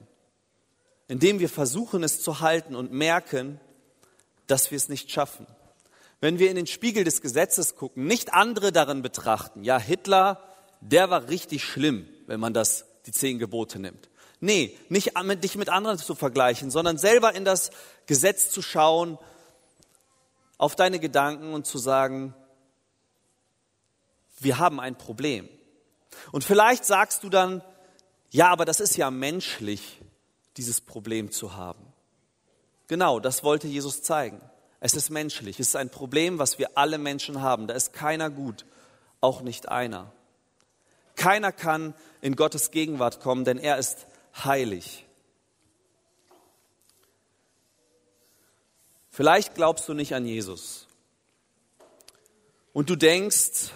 indem 1.08 1.40
wir 1.40 1.48
versuchen 1.48 2.04
es 2.04 2.22
zu 2.22 2.40
halten 2.40 2.76
und 2.76 2.92
merken, 2.92 3.58
dass 4.46 4.70
wir 4.70 4.76
es 4.76 4.88
nicht 4.88 5.10
schaffen. 5.10 5.46
Wenn 6.20 6.38
wir 6.38 6.50
in 6.50 6.56
den 6.56 6.66
Spiegel 6.66 7.04
des 7.04 7.22
Gesetzes 7.22 7.76
gucken, 7.76 8.06
nicht 8.06 8.34
andere 8.34 8.72
darin 8.72 9.02
betrachten, 9.02 9.64
ja, 9.64 9.78
Hitler, 9.78 10.42
der 10.80 11.10
war 11.10 11.28
richtig 11.28 11.64
schlimm, 11.64 12.08
wenn 12.26 12.40
man 12.40 12.52
das, 12.52 12.84
die 13.06 13.12
zehn 13.12 13.38
Gebote 13.38 13.78
nimmt. 13.78 14.08
Nee, 14.40 14.76
nicht 14.88 15.20
mit, 15.22 15.42
dich 15.42 15.56
mit 15.56 15.68
anderen 15.68 15.98
zu 15.98 16.14
vergleichen, 16.14 16.70
sondern 16.70 16.98
selber 16.98 17.34
in 17.34 17.44
das 17.44 17.70
Gesetz 18.06 18.50
zu 18.50 18.62
schauen, 18.62 19.18
auf 20.58 20.76
deine 20.76 20.98
Gedanken 20.98 21.54
und 21.54 21.66
zu 21.66 21.78
sagen, 21.78 22.34
wir 24.40 24.58
haben 24.58 24.80
ein 24.80 24.96
Problem. 24.96 25.48
Und 26.32 26.44
vielleicht 26.44 26.84
sagst 26.84 27.22
du 27.24 27.28
dann, 27.28 27.62
ja, 28.30 28.50
aber 28.50 28.64
das 28.64 28.80
ist 28.80 28.96
ja 28.96 29.10
menschlich, 29.10 29.98
dieses 30.58 30.80
Problem 30.80 31.30
zu 31.30 31.56
haben. 31.56 31.84
Genau, 32.88 33.20
das 33.20 33.44
wollte 33.44 33.68
Jesus 33.68 34.02
zeigen. 34.02 34.40
Es 34.80 34.94
ist 34.94 35.10
menschlich. 35.10 35.58
Es 35.58 35.68
ist 35.68 35.76
ein 35.76 35.90
Problem, 35.90 36.38
was 36.38 36.58
wir 36.58 36.76
alle 36.76 36.98
Menschen 36.98 37.40
haben. 37.40 37.66
Da 37.66 37.74
ist 37.74 37.92
keiner 37.92 38.30
gut, 38.30 38.66
auch 39.20 39.40
nicht 39.40 39.68
einer. 39.68 40.12
Keiner 41.16 41.52
kann 41.52 41.94
in 42.20 42.36
Gottes 42.36 42.70
Gegenwart 42.70 43.20
kommen, 43.20 43.44
denn 43.44 43.58
er 43.58 43.78
ist 43.78 44.06
heilig. 44.36 45.06
Vielleicht 49.10 49.54
glaubst 49.54 49.88
du 49.88 49.94
nicht 49.94 50.14
an 50.14 50.24
Jesus. 50.26 50.86
Und 52.72 52.88
du 52.88 52.94
denkst, 52.94 53.72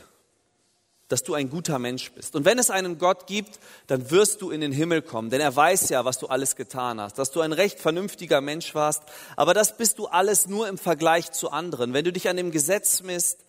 dass 1.12 1.23
du 1.23 1.35
ein 1.35 1.50
guter 1.50 1.78
Mensch 1.78 2.11
bist. 2.12 2.35
Und 2.37 2.47
wenn 2.47 2.59
es 2.59 2.71
einen 2.71 2.97
Gott 2.97 3.26
gibt, 3.26 3.61
dann 3.87 4.11
wirst 4.11 4.40
du 4.40 4.50
in 4.50 4.62
den 4.62 4.73
Himmel 4.73 5.02
kommen, 5.02 5.28
denn 5.28 5.42
er 5.42 5.54
weiß 5.54 5.90
ja, 5.90 6.07
was 6.07 6.19
du 6.19 6.28
alles 6.28 6.57
getan 6.57 6.99
hast, 7.02 7.19
dass 7.19 7.31
du 7.31 7.42
ein 7.42 7.52
recht 7.52 7.78
vernünftiger 7.78 8.40
Mensch 8.40 8.75
warst, 8.75 9.02
aber 9.37 9.52
das 9.52 9.76
bist 9.76 9.99
du 9.99 10.07
alles 10.07 10.47
nur 10.47 10.69
im 10.69 10.78
Vergleich 10.78 11.31
zu 11.31 11.50
anderen. 11.50 11.92
Wenn 11.92 12.07
du 12.07 12.14
dich 12.14 12.31
an 12.31 12.38
dem 12.38 12.50
Gesetz 12.50 13.02
misst, 13.02 13.45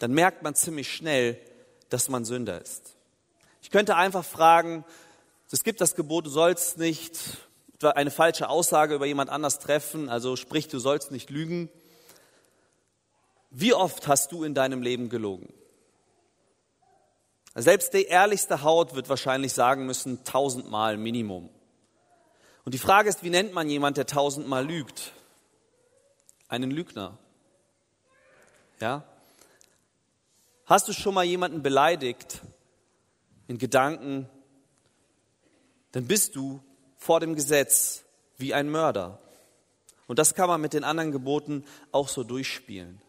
dann 0.00 0.10
merkt 0.10 0.42
man 0.42 0.56
ziemlich 0.56 0.92
schnell, 0.92 1.38
dass 1.88 2.08
man 2.08 2.24
Sünder 2.24 2.60
ist. 2.60 2.96
Ich 3.62 3.70
könnte 3.70 3.94
einfach 3.94 4.24
fragen, 4.24 4.84
es 5.52 5.62
gibt 5.62 5.80
das 5.80 5.94
Gebot, 5.94 6.26
du 6.26 6.30
sollst 6.30 6.78
nicht 6.78 7.16
eine 7.80 8.10
falsche 8.10 8.48
Aussage 8.48 8.96
über 8.96 9.06
jemand 9.06 9.30
anders 9.30 9.60
treffen, 9.60 10.08
also 10.08 10.34
sprich, 10.34 10.66
du 10.66 10.80
sollst 10.80 11.12
nicht 11.12 11.30
lügen. 11.30 11.68
Wie 13.50 13.72
oft 13.72 14.08
hast 14.08 14.32
du 14.32 14.42
in 14.42 14.54
deinem 14.54 14.82
Leben 14.82 15.10
gelogen? 15.10 15.54
Selbst 17.54 17.94
die 17.94 18.04
ehrlichste 18.04 18.62
Haut 18.62 18.94
wird 18.94 19.08
wahrscheinlich 19.08 19.52
sagen 19.52 19.86
müssen, 19.86 20.24
tausendmal 20.24 20.96
Minimum. 20.96 21.48
Und 22.64 22.74
die 22.74 22.78
Frage 22.78 23.08
ist, 23.08 23.22
wie 23.22 23.30
nennt 23.30 23.52
man 23.52 23.68
jemand, 23.68 23.96
der 23.96 24.06
tausendmal 24.06 24.66
lügt? 24.66 25.12
Einen 26.48 26.70
Lügner. 26.70 27.16
Ja? 28.80 29.04
Hast 30.66 30.88
du 30.88 30.92
schon 30.92 31.14
mal 31.14 31.24
jemanden 31.24 31.62
beleidigt 31.62 32.40
in 33.46 33.58
Gedanken, 33.58 34.28
dann 35.92 36.06
bist 36.06 36.34
du 36.34 36.60
vor 36.96 37.20
dem 37.20 37.36
Gesetz 37.36 38.04
wie 38.36 38.52
ein 38.52 38.68
Mörder. 38.68 39.20
Und 40.06 40.18
das 40.18 40.34
kann 40.34 40.48
man 40.48 40.60
mit 40.60 40.72
den 40.72 40.84
anderen 40.84 41.12
Geboten 41.12 41.64
auch 41.92 42.08
so 42.08 42.24
durchspielen. 42.24 43.00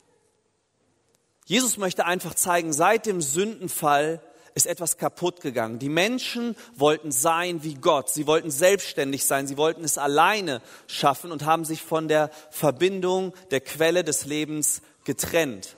Jesus 1.46 1.78
möchte 1.78 2.06
einfach 2.06 2.36
zeigen, 2.36 2.74
seit 2.74 3.06
dem 3.06 3.22
Sündenfall 3.22 4.22
ist 4.56 4.68
etwas 4.68 4.98
kaputt 4.98 5.42
gegangen. 5.42 5.80
Die 5.80 5.90
Menschen 5.90 6.56
wollten 6.76 7.12
sein 7.12 7.62
wie 7.64 7.76
Gott. 7.76 8.10
Sie 8.10 8.26
wollten 8.26 8.50
selbstständig 8.50 9.26
sein. 9.26 9.48
Sie 9.48 9.58
wollten 9.58 9.84
es 9.84 9.98
alleine 9.98 10.62
schaffen 10.88 11.34
und 11.34 11.46
haben 11.46 11.66
sich 11.66 11.82
von 11.82 12.08
der 12.08 12.32
Verbindung 12.52 13.34
der 13.52 13.60
Quelle 13.60 14.06
des 14.06 14.26
Lebens 14.26 14.82
getrennt. 15.04 15.76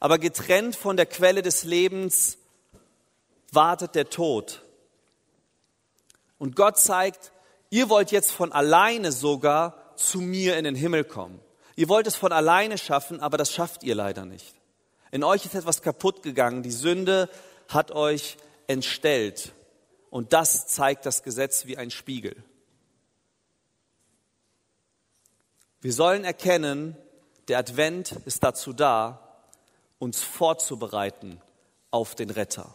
Aber 0.00 0.18
getrennt 0.18 0.74
von 0.74 0.96
der 0.96 1.06
Quelle 1.06 1.42
des 1.42 1.62
Lebens 1.62 2.38
wartet 3.52 3.94
der 3.94 4.10
Tod. 4.10 4.62
Und 6.38 6.56
Gott 6.56 6.76
zeigt, 6.76 7.32
ihr 7.70 7.88
wollt 7.88 8.10
jetzt 8.10 8.32
von 8.32 8.50
alleine 8.50 9.12
sogar 9.12 9.94
zu 9.94 10.20
mir 10.20 10.56
in 10.56 10.64
den 10.64 10.74
Himmel 10.74 11.04
kommen. 11.04 11.40
Ihr 11.76 11.88
wollt 11.88 12.08
es 12.08 12.16
von 12.16 12.32
alleine 12.32 12.78
schaffen, 12.78 13.20
aber 13.20 13.36
das 13.36 13.52
schafft 13.52 13.84
ihr 13.84 13.94
leider 13.94 14.24
nicht. 14.24 14.56
In 15.12 15.24
euch 15.24 15.44
ist 15.44 15.54
etwas 15.54 15.82
kaputt 15.82 16.22
gegangen. 16.22 16.62
Die 16.62 16.72
Sünde 16.72 17.28
hat 17.68 17.92
euch 17.92 18.36
entstellt. 18.66 19.52
Und 20.10 20.32
das 20.32 20.66
zeigt 20.66 21.06
das 21.06 21.22
Gesetz 21.22 21.66
wie 21.66 21.76
ein 21.76 21.90
Spiegel. 21.90 22.36
Wir 25.80 25.92
sollen 25.92 26.24
erkennen, 26.24 26.96
der 27.46 27.58
Advent 27.58 28.12
ist 28.24 28.42
dazu 28.42 28.72
da, 28.72 29.38
uns 29.98 30.22
vorzubereiten 30.22 31.40
auf 31.90 32.14
den 32.14 32.30
Retter. 32.30 32.74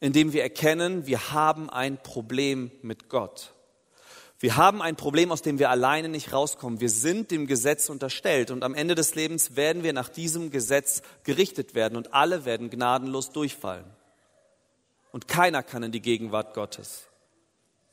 Indem 0.00 0.32
wir 0.32 0.42
erkennen, 0.42 1.06
wir 1.06 1.32
haben 1.32 1.70
ein 1.70 2.02
Problem 2.02 2.70
mit 2.82 3.08
Gott. 3.08 3.55
Wir 4.38 4.56
haben 4.56 4.82
ein 4.82 4.96
Problem, 4.96 5.32
aus 5.32 5.40
dem 5.40 5.58
wir 5.58 5.70
alleine 5.70 6.08
nicht 6.08 6.32
rauskommen. 6.32 6.80
Wir 6.80 6.90
sind 6.90 7.30
dem 7.30 7.46
Gesetz 7.46 7.88
unterstellt 7.88 8.50
und 8.50 8.64
am 8.64 8.74
Ende 8.74 8.94
des 8.94 9.14
Lebens 9.14 9.56
werden 9.56 9.82
wir 9.82 9.94
nach 9.94 10.10
diesem 10.10 10.50
Gesetz 10.50 11.02
gerichtet 11.24 11.74
werden 11.74 11.96
und 11.96 12.12
alle 12.12 12.44
werden 12.44 12.68
gnadenlos 12.68 13.30
durchfallen. 13.30 13.86
Und 15.10 15.26
keiner 15.26 15.62
kann 15.62 15.82
in 15.82 15.92
die 15.92 16.02
Gegenwart 16.02 16.52
Gottes. 16.52 17.06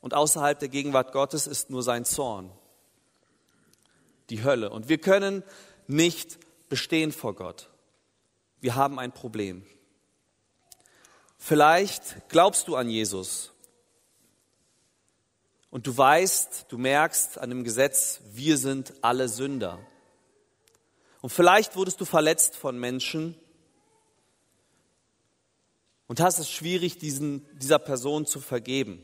Und 0.02 0.14
außerhalb 0.14 0.60
der 0.60 0.68
Gegenwart 0.68 1.14
Gottes 1.14 1.48
ist 1.48 1.70
nur 1.70 1.82
sein 1.82 2.04
Zorn, 2.04 2.52
die 4.30 4.44
Hölle. 4.44 4.70
Und 4.70 4.90
wir 4.90 4.98
können 4.98 5.44
nicht 5.88 6.40
bestehen 6.68 7.14
vor 7.14 7.36
Gott. 7.36 7.70
Wir 8.60 8.76
haben 8.76 9.00
ein 9.00 9.14
Problem. 9.14 9.66
Vielleicht 11.38 12.28
glaubst 12.28 12.68
du 12.68 12.76
an 12.76 12.90
Jesus 12.90 13.52
und 15.74 15.88
du 15.88 15.98
weißt, 15.98 16.68
du 16.70 16.77
merkst 16.77 17.39
an 17.39 17.50
dem 17.50 17.63
Gesetz, 17.63 18.22
wir 18.32 18.60
sind 18.60 18.94
alle 19.01 19.27
Sünder. 19.27 19.80
Und 21.22 21.32
vielleicht 21.32 21.75
wurdest 21.75 22.00
du 22.00 22.06
verletzt 22.06 22.56
von 22.56 22.77
Menschen 22.77 23.36
und 26.06 26.20
hast 26.20 26.38
es 26.38 26.48
schwierig, 26.48 27.00
diesen, 27.00 27.48
dieser 27.58 27.80
Person 27.80 28.27
zu 28.27 28.39
vergeben. 28.39 29.03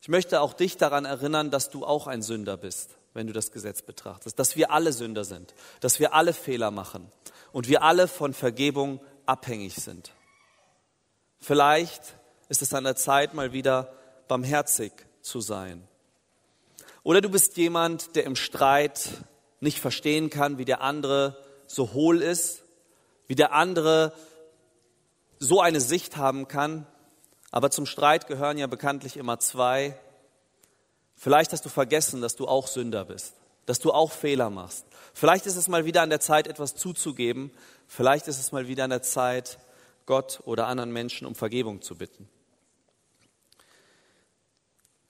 Ich 0.00 0.08
möchte 0.08 0.40
auch 0.40 0.52
dich 0.52 0.78
daran 0.78 1.04
erinnern, 1.04 1.52
dass 1.52 1.70
du 1.70 1.86
auch 1.86 2.08
ein 2.08 2.22
Sünder 2.22 2.56
bist, 2.56 2.98
wenn 3.14 3.28
du 3.28 3.32
das 3.32 3.52
Gesetz 3.52 3.82
betrachtest, 3.82 4.36
dass 4.36 4.56
wir 4.56 4.72
alle 4.72 4.92
Sünder 4.92 5.22
sind, 5.22 5.54
dass 5.78 6.00
wir 6.00 6.12
alle 6.12 6.32
Fehler 6.32 6.72
machen 6.72 7.08
und 7.52 7.68
wir 7.68 7.84
alle 7.84 8.08
von 8.08 8.34
Vergebung 8.34 9.00
abhängig 9.26 9.76
sind. 9.76 10.10
Vielleicht 11.38 12.02
ist 12.48 12.62
es 12.62 12.74
an 12.74 12.82
der 12.82 12.96
Zeit, 12.96 13.32
mal 13.32 13.52
wieder 13.52 13.92
barmherzig 14.26 15.07
zu 15.22 15.40
sein. 15.40 15.86
Oder 17.02 17.20
du 17.20 17.28
bist 17.30 17.56
jemand, 17.56 18.16
der 18.16 18.24
im 18.24 18.36
Streit 18.36 19.08
nicht 19.60 19.78
verstehen 19.78 20.30
kann, 20.30 20.58
wie 20.58 20.64
der 20.64 20.80
andere 20.82 21.36
so 21.66 21.92
hohl 21.92 22.22
ist, 22.22 22.62
wie 23.26 23.34
der 23.34 23.52
andere 23.52 24.12
so 25.38 25.60
eine 25.60 25.80
Sicht 25.80 26.16
haben 26.16 26.48
kann, 26.48 26.86
aber 27.50 27.70
zum 27.70 27.86
Streit 27.86 28.26
gehören 28.26 28.58
ja 28.58 28.66
bekanntlich 28.66 29.16
immer 29.16 29.38
zwei. 29.38 29.98
Vielleicht 31.16 31.52
hast 31.52 31.64
du 31.64 31.68
vergessen, 31.68 32.20
dass 32.20 32.36
du 32.36 32.46
auch 32.46 32.66
Sünder 32.66 33.04
bist, 33.04 33.34
dass 33.66 33.78
du 33.78 33.92
auch 33.92 34.12
Fehler 34.12 34.50
machst. 34.50 34.84
Vielleicht 35.14 35.46
ist 35.46 35.56
es 35.56 35.68
mal 35.68 35.84
wieder 35.84 36.02
an 36.02 36.10
der 36.10 36.20
Zeit, 36.20 36.46
etwas 36.46 36.74
zuzugeben. 36.74 37.50
Vielleicht 37.86 38.28
ist 38.28 38.38
es 38.38 38.52
mal 38.52 38.68
wieder 38.68 38.84
an 38.84 38.90
der 38.90 39.02
Zeit, 39.02 39.58
Gott 40.06 40.40
oder 40.44 40.66
anderen 40.66 40.92
Menschen 40.92 41.26
um 41.26 41.34
Vergebung 41.34 41.82
zu 41.82 41.96
bitten. 41.96 42.28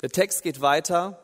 Der 0.03 0.11
Text 0.11 0.43
geht 0.43 0.61
weiter 0.61 1.21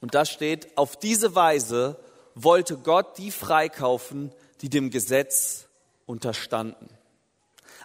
und 0.00 0.14
da 0.14 0.24
steht, 0.24 0.76
auf 0.76 0.96
diese 0.96 1.34
Weise 1.34 1.98
wollte 2.34 2.76
Gott 2.76 3.18
die 3.18 3.30
freikaufen, 3.30 4.32
die 4.60 4.68
dem 4.68 4.90
Gesetz 4.90 5.66
unterstanden. 6.06 6.88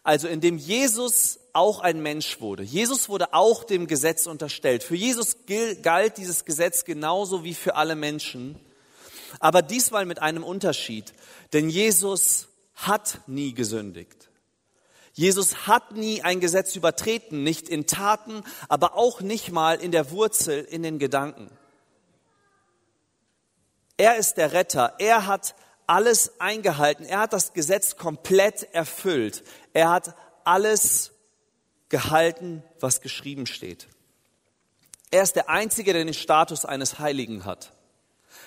Also 0.03 0.27
indem 0.27 0.57
Jesus 0.57 1.39
auch 1.53 1.79
ein 1.79 2.01
Mensch 2.01 2.41
wurde. 2.41 2.63
Jesus 2.63 3.07
wurde 3.07 3.33
auch 3.33 3.63
dem 3.63 3.87
Gesetz 3.87 4.25
unterstellt. 4.25 4.83
Für 4.83 4.95
Jesus 4.95 5.37
galt 5.83 6.17
dieses 6.17 6.45
Gesetz 6.45 6.85
genauso 6.85 7.43
wie 7.43 7.53
für 7.53 7.75
alle 7.75 7.95
Menschen. 7.95 8.59
Aber 9.39 9.61
diesmal 9.61 10.05
mit 10.05 10.19
einem 10.19 10.43
Unterschied. 10.43 11.13
Denn 11.53 11.69
Jesus 11.69 12.47
hat 12.75 13.19
nie 13.27 13.53
gesündigt. 13.53 14.30
Jesus 15.13 15.67
hat 15.67 15.91
nie 15.91 16.21
ein 16.21 16.39
Gesetz 16.39 16.75
übertreten, 16.75 17.43
nicht 17.43 17.67
in 17.67 17.85
Taten, 17.85 18.43
aber 18.69 18.95
auch 18.95 19.21
nicht 19.21 19.51
mal 19.51 19.79
in 19.79 19.91
der 19.91 20.11
Wurzel, 20.11 20.63
in 20.63 20.83
den 20.83 20.99
Gedanken. 20.99 21.49
Er 23.97 24.15
ist 24.15 24.35
der 24.35 24.53
Retter. 24.53 24.95
Er 24.99 25.27
hat 25.27 25.53
alles 25.85 26.39
eingehalten. 26.39 27.05
Er 27.05 27.19
hat 27.19 27.33
das 27.33 27.53
Gesetz 27.53 27.97
komplett 27.97 28.63
erfüllt. 28.73 29.43
Er 29.73 29.89
hat 29.89 30.15
alles 30.43 31.11
gehalten, 31.89 32.63
was 32.79 33.01
geschrieben 33.01 33.45
steht. 33.45 33.87
Er 35.11 35.23
ist 35.23 35.35
der 35.35 35.49
Einzige, 35.49 35.91
der 35.91 36.05
den 36.05 36.13
Status 36.13 36.63
eines 36.63 36.99
Heiligen 36.99 37.43
hat. 37.43 37.73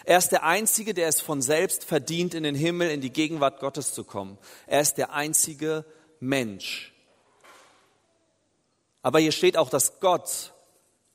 Er 0.05 0.19
ist 0.19 0.33
der 0.33 0.45
Einzige, 0.45 0.95
der 0.95 1.09
es 1.09 1.21
von 1.21 1.43
selbst 1.43 1.85
verdient, 1.85 2.35
in 2.35 2.43
den 2.43 2.55
Himmel, 2.55 2.91
in 2.91 3.03
die 3.03 3.13
Gegenwart 3.13 3.61
Gottes 3.61 3.93
zu 3.95 4.03
kommen. 4.03 4.39
Er 4.67 4.81
ist 4.81 4.95
der 4.95 5.13
einzige 5.13 5.85
Mensch. 6.29 6.93
Aber 9.03 9.19
hier 9.19 9.33
steht 9.33 9.57
auch, 9.57 9.71
dass 9.71 10.01
Gott 10.01 10.53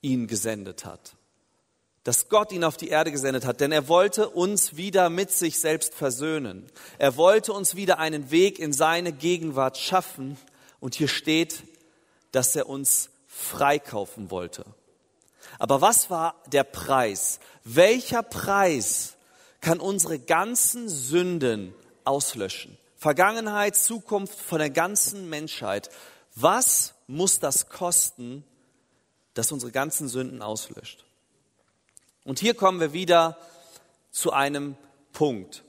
ihn 0.01 0.27
gesendet 0.27 0.85
hat 0.85 1.15
dass 2.09 2.27
Gott 2.29 2.51
ihn 2.51 2.63
auf 2.63 2.75
die 2.75 2.87
Erde 2.87 3.11
gesendet 3.11 3.45
hat, 3.45 3.59
denn 3.59 3.71
er 3.71 3.87
wollte 3.87 4.29
uns 4.29 4.75
wieder 4.77 5.11
mit 5.11 5.31
sich 5.31 5.59
selbst 5.59 5.93
versöhnen. 5.93 6.65
Er 6.97 7.17
wollte 7.17 7.53
uns 7.53 7.75
wieder 7.75 7.99
einen 7.99 8.31
Weg 8.31 8.57
in 8.57 8.73
seine 8.73 9.11
Gegenwart 9.11 9.77
schaffen. 9.77 10.37
Und 10.79 10.95
hier 10.95 11.07
steht, 11.07 11.63
dass 12.31 12.55
er 12.55 12.67
uns 12.67 13.09
freikaufen 13.27 14.31
wollte. 14.31 14.65
Aber 15.59 15.81
was 15.81 16.09
war 16.09 16.35
der 16.47 16.63
Preis? 16.63 17.39
Welcher 17.63 18.23
Preis 18.23 19.13
kann 19.61 19.79
unsere 19.79 20.17
ganzen 20.17 20.89
Sünden 20.89 21.75
auslöschen? 22.05 22.77
Vergangenheit, 22.99 23.77
Zukunft 23.77 24.37
von 24.37 24.59
der 24.59 24.69
ganzen 24.69 25.29
Menschheit. 25.29 25.89
Was 26.35 26.95
muss 27.07 27.39
das 27.39 27.69
kosten, 27.69 28.43
dass 29.33 29.53
unsere 29.53 29.71
ganzen 29.71 30.09
Sünden 30.09 30.41
auslöscht? 30.41 31.05
Und 32.25 32.39
hier 32.39 32.53
kommen 32.53 32.81
wir 32.81 32.91
wieder 32.91 33.37
zu 34.11 34.33
einem 34.33 34.75
Punkt. 35.13 35.63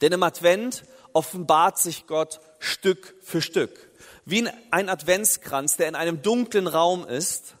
Denn 0.00 0.12
im 0.12 0.22
Advent 0.22 0.84
offenbart 1.12 1.78
sich 1.78 2.06
Gott 2.06 2.40
Stück 2.58 3.14
für 3.22 3.42
Stück. 3.42 3.90
Wie 4.24 4.48
ein 4.70 4.88
Adventskranz, 4.88 5.76
der 5.76 5.88
in 5.88 5.94
einem 5.94 6.22
dunklen 6.22 6.66
Raum 6.66 7.06
ist. 7.06 7.56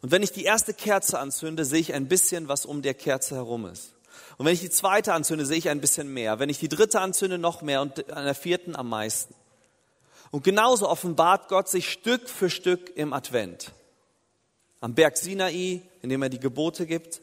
Und 0.00 0.12
wenn 0.12 0.22
ich 0.22 0.30
die 0.30 0.44
erste 0.44 0.74
Kerze 0.74 1.18
anzünde, 1.18 1.64
sehe 1.64 1.80
ich 1.80 1.92
ein 1.92 2.06
bisschen, 2.06 2.46
was 2.46 2.66
um 2.66 2.82
der 2.82 2.94
Kerze 2.94 3.34
herum 3.34 3.66
ist. 3.66 3.94
Und 4.42 4.46
wenn 4.46 4.54
ich 4.54 4.60
die 4.60 4.70
zweite 4.70 5.14
anzünde, 5.14 5.46
sehe 5.46 5.58
ich 5.58 5.68
ein 5.68 5.80
bisschen 5.80 6.12
mehr. 6.12 6.40
Wenn 6.40 6.48
ich 6.48 6.58
die 6.58 6.68
dritte 6.68 7.00
anzünde, 7.00 7.38
noch 7.38 7.62
mehr 7.62 7.80
und 7.80 8.10
an 8.10 8.24
der 8.24 8.34
vierten 8.34 8.74
am 8.74 8.88
meisten. 8.88 9.36
Und 10.32 10.42
genauso 10.42 10.88
offenbart 10.88 11.46
Gott 11.46 11.68
sich 11.68 11.92
Stück 11.92 12.28
für 12.28 12.50
Stück 12.50 12.90
im 12.96 13.12
Advent. 13.12 13.70
Am 14.80 14.96
Berg 14.96 15.16
Sinai, 15.16 15.82
indem 16.00 16.22
er 16.22 16.28
die 16.28 16.40
Gebote 16.40 16.86
gibt, 16.86 17.20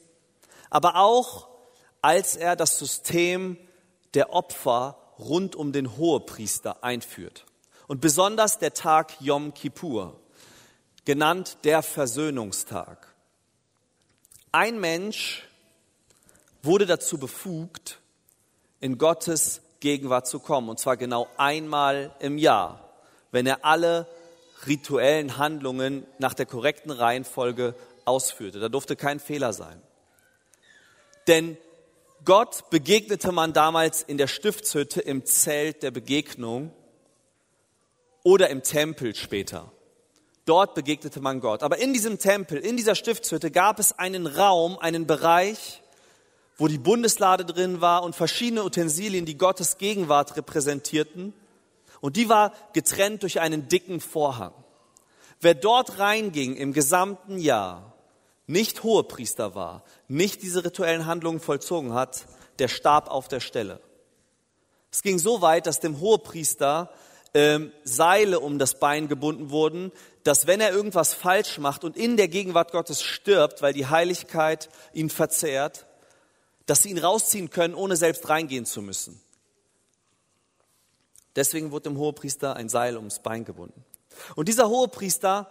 aber 0.69 0.95
auch 0.95 1.49
als 2.01 2.37
er 2.37 2.55
das 2.55 2.79
System 2.79 3.57
der 4.13 4.31
Opfer 4.31 4.97
rund 5.19 5.57
um 5.57 5.73
den 5.73 5.97
Hohepriester 5.97 6.85
einführt. 6.85 7.43
Und 7.87 7.99
besonders 7.99 8.59
der 8.59 8.73
Tag 8.73 9.19
Yom 9.19 9.53
Kippur, 9.53 10.17
genannt 11.03 11.57
der 11.65 11.83
Versöhnungstag. 11.83 13.13
Ein 14.53 14.79
Mensch 14.79 15.48
wurde 16.69 16.85
dazu 16.85 17.17
befugt, 17.17 17.99
in 18.79 18.99
Gottes 18.99 19.61
Gegenwart 19.79 20.27
zu 20.27 20.39
kommen, 20.39 20.69
und 20.69 20.79
zwar 20.79 20.97
genau 20.97 21.27
einmal 21.35 22.15
im 22.19 22.37
Jahr, 22.37 22.93
wenn 23.31 23.47
er 23.47 23.65
alle 23.65 24.05
rituellen 24.67 25.37
Handlungen 25.37 26.05
nach 26.19 26.35
der 26.35 26.45
korrekten 26.45 26.91
Reihenfolge 26.91 27.73
ausführte. 28.05 28.59
Da 28.59 28.69
durfte 28.69 28.95
kein 28.95 29.19
Fehler 29.19 29.51
sein. 29.51 29.81
Denn 31.27 31.57
Gott 32.23 32.69
begegnete 32.69 33.31
man 33.31 33.51
damals 33.51 34.03
in 34.03 34.19
der 34.19 34.27
Stiftshütte 34.27 35.01
im 35.01 35.25
Zelt 35.25 35.81
der 35.81 35.89
Begegnung 35.89 36.71
oder 38.23 38.49
im 38.49 38.61
Tempel 38.61 39.15
später. 39.15 39.71
Dort 40.45 40.75
begegnete 40.75 41.19
man 41.19 41.39
Gott. 41.39 41.63
Aber 41.63 41.79
in 41.79 41.93
diesem 41.93 42.19
Tempel, 42.19 42.59
in 42.59 42.77
dieser 42.77 42.93
Stiftshütte 42.93 43.49
gab 43.49 43.79
es 43.79 43.97
einen 43.97 44.27
Raum, 44.27 44.77
einen 44.77 45.07
Bereich, 45.07 45.81
wo 46.59 46.67
die 46.67 46.77
Bundeslade 46.77 47.45
drin 47.45 47.81
war 47.81 48.03
und 48.03 48.15
verschiedene 48.15 48.63
Utensilien, 48.63 49.25
die 49.25 49.37
Gottes 49.37 49.77
Gegenwart 49.77 50.35
repräsentierten. 50.35 51.33
Und 52.01 52.17
die 52.17 52.29
war 52.29 52.53
getrennt 52.73 53.23
durch 53.23 53.39
einen 53.39 53.69
dicken 53.69 54.01
Vorhang. 54.01 54.53
Wer 55.39 55.55
dort 55.55 55.99
reinging 55.99 56.55
im 56.57 56.73
gesamten 56.73 57.39
Jahr, 57.39 57.93
nicht 58.45 58.83
Hohepriester 58.83 59.55
war, 59.55 59.83
nicht 60.09 60.41
diese 60.41 60.65
rituellen 60.65 61.05
Handlungen 61.05 61.39
vollzogen 61.39 61.93
hat, 61.93 62.25
der 62.59 62.67
starb 62.67 63.09
auf 63.09 63.29
der 63.29 63.39
Stelle. 63.39 63.79
Es 64.91 65.01
ging 65.01 65.17
so 65.17 65.41
weit, 65.41 65.65
dass 65.65 65.79
dem 65.79 66.01
Hohepriester 66.01 66.89
ähm, 67.33 67.71
Seile 67.83 68.41
um 68.41 68.59
das 68.59 68.79
Bein 68.79 69.07
gebunden 69.07 69.49
wurden, 69.49 69.93
dass 70.23 70.45
wenn 70.45 70.59
er 70.59 70.73
irgendwas 70.73 71.13
falsch 71.13 71.57
macht 71.57 71.85
und 71.85 71.95
in 71.95 72.17
der 72.17 72.27
Gegenwart 72.27 72.71
Gottes 72.71 73.01
stirbt, 73.01 73.61
weil 73.61 73.71
die 73.71 73.87
Heiligkeit 73.87 74.69
ihn 74.93 75.09
verzehrt, 75.09 75.85
dass 76.69 76.83
sie 76.83 76.91
ihn 76.91 76.99
rausziehen 76.99 77.49
können, 77.49 77.73
ohne 77.73 77.95
selbst 77.95 78.29
reingehen 78.29 78.65
zu 78.65 78.83
müssen. 78.83 79.19
Deswegen 81.35 81.71
wurde 81.71 81.89
dem 81.89 81.97
Hohepriester 81.97 82.55
ein 82.55 82.69
Seil 82.69 82.95
ums 82.95 83.19
Bein 83.19 83.43
gebunden. 83.43 83.83
Und 84.35 84.47
dieser 84.49 84.69
Hohepriester 84.69 85.49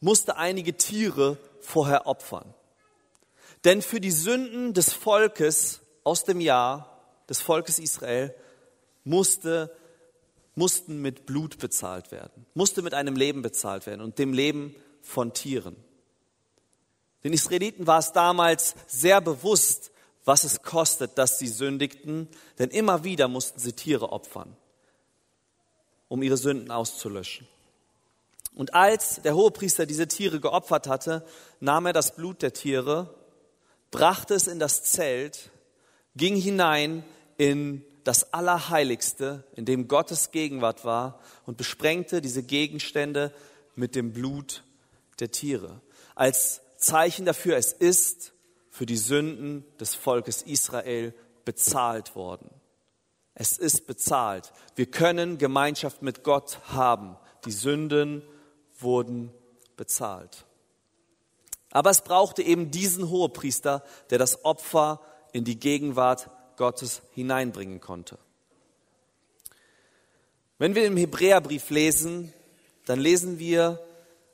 musste 0.00 0.36
einige 0.36 0.74
Tiere 0.74 1.36
vorher 1.60 2.06
opfern. 2.06 2.54
Denn 3.64 3.82
für 3.82 4.00
die 4.00 4.10
Sünden 4.10 4.72
des 4.72 4.94
Volkes 4.94 5.80
aus 6.04 6.24
dem 6.24 6.40
Jahr, 6.40 7.02
des 7.28 7.40
Volkes 7.42 7.78
Israel, 7.78 8.34
musste, 9.04 9.76
mussten 10.54 11.02
mit 11.02 11.26
Blut 11.26 11.58
bezahlt 11.58 12.12
werden, 12.12 12.46
musste 12.54 12.80
mit 12.80 12.94
einem 12.94 13.16
Leben 13.16 13.42
bezahlt 13.42 13.84
werden 13.84 14.00
und 14.00 14.18
dem 14.18 14.32
Leben 14.32 14.74
von 15.02 15.34
Tieren. 15.34 15.76
Den 17.24 17.34
Israeliten 17.34 17.86
war 17.86 17.98
es 17.98 18.12
damals 18.12 18.74
sehr 18.86 19.20
bewusst, 19.20 19.90
was 20.26 20.44
es 20.44 20.60
kostet, 20.60 21.16
dass 21.16 21.38
sie 21.38 21.48
sündigten, 21.48 22.28
denn 22.58 22.68
immer 22.68 23.04
wieder 23.04 23.28
mussten 23.28 23.60
sie 23.60 23.72
Tiere 23.72 24.12
opfern, 24.12 24.54
um 26.08 26.22
ihre 26.22 26.36
Sünden 26.36 26.70
auszulöschen. 26.70 27.46
Und 28.54 28.74
als 28.74 29.22
der 29.22 29.36
Hohepriester 29.36 29.86
diese 29.86 30.08
Tiere 30.08 30.40
geopfert 30.40 30.88
hatte, 30.88 31.24
nahm 31.60 31.86
er 31.86 31.92
das 31.92 32.16
Blut 32.16 32.42
der 32.42 32.52
Tiere, 32.52 33.14
brachte 33.90 34.34
es 34.34 34.48
in 34.48 34.58
das 34.58 34.82
Zelt, 34.82 35.50
ging 36.16 36.34
hinein 36.36 37.04
in 37.38 37.84
das 38.02 38.32
Allerheiligste, 38.32 39.44
in 39.54 39.64
dem 39.64 39.88
Gottes 39.88 40.32
Gegenwart 40.32 40.84
war 40.84 41.20
und 41.44 41.56
besprengte 41.56 42.20
diese 42.20 42.42
Gegenstände 42.42 43.32
mit 43.74 43.94
dem 43.94 44.12
Blut 44.12 44.64
der 45.20 45.30
Tiere. 45.30 45.80
Als 46.14 46.62
Zeichen 46.78 47.26
dafür, 47.26 47.56
es 47.56 47.72
ist 47.72 48.32
für 48.76 48.84
die 48.84 48.98
Sünden 48.98 49.64
des 49.80 49.94
Volkes 49.94 50.42
Israel 50.42 51.14
bezahlt 51.46 52.14
worden. 52.14 52.50
Es 53.32 53.56
ist 53.56 53.86
bezahlt. 53.86 54.52
Wir 54.74 54.84
können 54.84 55.38
Gemeinschaft 55.38 56.02
mit 56.02 56.22
Gott 56.22 56.60
haben. 56.64 57.16
Die 57.46 57.52
Sünden 57.52 58.22
wurden 58.78 59.32
bezahlt. 59.78 60.44
Aber 61.70 61.88
es 61.88 62.02
brauchte 62.02 62.42
eben 62.42 62.70
diesen 62.70 63.08
Hohepriester, 63.08 63.82
der 64.10 64.18
das 64.18 64.44
Opfer 64.44 65.00
in 65.32 65.44
die 65.44 65.58
Gegenwart 65.58 66.28
Gottes 66.58 67.00
hineinbringen 67.12 67.80
konnte. 67.80 68.18
Wenn 70.58 70.74
wir 70.74 70.84
im 70.84 70.98
Hebräerbrief 70.98 71.70
lesen, 71.70 72.30
dann 72.84 73.00
lesen 73.00 73.38
wir 73.38 73.80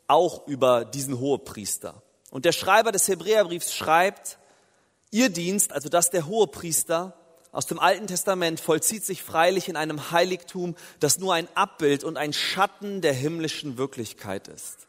auch 0.09 0.49
über 0.49 0.85
diesen 0.85 1.21
Hohepriester. 1.21 2.03
Und 2.33 2.47
der 2.47 2.53
Schreiber 2.53 2.93
des 2.93 3.09
Hebräerbriefs 3.09 3.75
schreibt, 3.75 4.39
ihr 5.11 5.29
Dienst, 5.29 5.71
also 5.71 5.91
das 5.91 6.09
der 6.09 6.27
Hohepriester 6.27 7.15
aus 7.53 7.67
dem 7.67 7.79
Alten 7.79 8.07
Testament, 8.07 8.59
vollzieht 8.59 9.05
sich 9.05 9.23
freilich 9.23 9.69
in 9.69 9.77
einem 9.77 10.11
Heiligtum, 10.11 10.75
das 10.99 11.19
nur 11.19 11.35
ein 11.35 11.47
Abbild 11.55 12.05
und 12.05 12.17
ein 12.17 12.33
Schatten 12.33 13.03
der 13.03 13.13
himmlischen 13.13 13.77
Wirklichkeit 13.77 14.49
ist. 14.49 14.89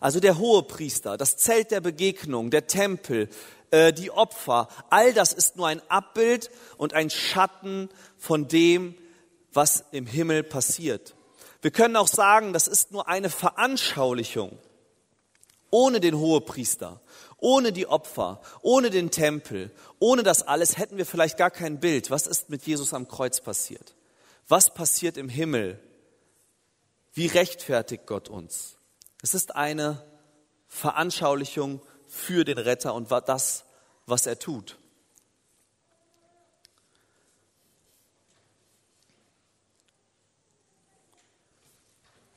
Also 0.00 0.20
der 0.20 0.38
Hohepriester, 0.38 1.18
das 1.18 1.36
Zelt 1.36 1.70
der 1.70 1.82
Begegnung, 1.82 2.48
der 2.48 2.66
Tempel, 2.66 3.28
äh, 3.70 3.92
die 3.92 4.10
Opfer, 4.10 4.68
all 4.88 5.12
das 5.12 5.34
ist 5.34 5.56
nur 5.56 5.66
ein 5.66 5.82
Abbild 5.90 6.50
und 6.78 6.94
ein 6.94 7.10
Schatten 7.10 7.90
von 8.16 8.48
dem, 8.48 8.94
was 9.52 9.84
im 9.92 10.06
Himmel 10.06 10.44
passiert. 10.44 11.14
Wir 11.60 11.72
können 11.72 11.96
auch 11.96 12.08
sagen, 12.08 12.54
das 12.54 12.68
ist 12.68 12.90
nur 12.90 13.06
eine 13.06 13.28
Veranschaulichung. 13.28 14.58
Ohne 15.70 16.00
den 16.00 16.16
Hohepriester, 16.16 17.00
ohne 17.36 17.72
die 17.72 17.86
Opfer, 17.86 18.40
ohne 18.62 18.90
den 18.90 19.10
Tempel, 19.10 19.70
ohne 19.98 20.22
das 20.22 20.42
alles 20.42 20.78
hätten 20.78 20.96
wir 20.96 21.06
vielleicht 21.06 21.36
gar 21.36 21.50
kein 21.50 21.78
Bild. 21.80 22.10
Was 22.10 22.26
ist 22.26 22.50
mit 22.50 22.62
Jesus 22.62 22.94
am 22.94 23.06
Kreuz 23.06 23.40
passiert? 23.40 23.94
Was 24.48 24.72
passiert 24.72 25.16
im 25.16 25.28
Himmel? 25.28 25.78
Wie 27.12 27.26
rechtfertigt 27.26 28.06
Gott 28.06 28.28
uns? 28.28 28.76
Es 29.22 29.34
ist 29.34 29.56
eine 29.56 30.04
Veranschaulichung 30.68 31.82
für 32.06 32.44
den 32.44 32.58
Retter 32.58 32.94
und 32.94 33.10
das, 33.10 33.64
was 34.06 34.26
er 34.26 34.38
tut. 34.38 34.78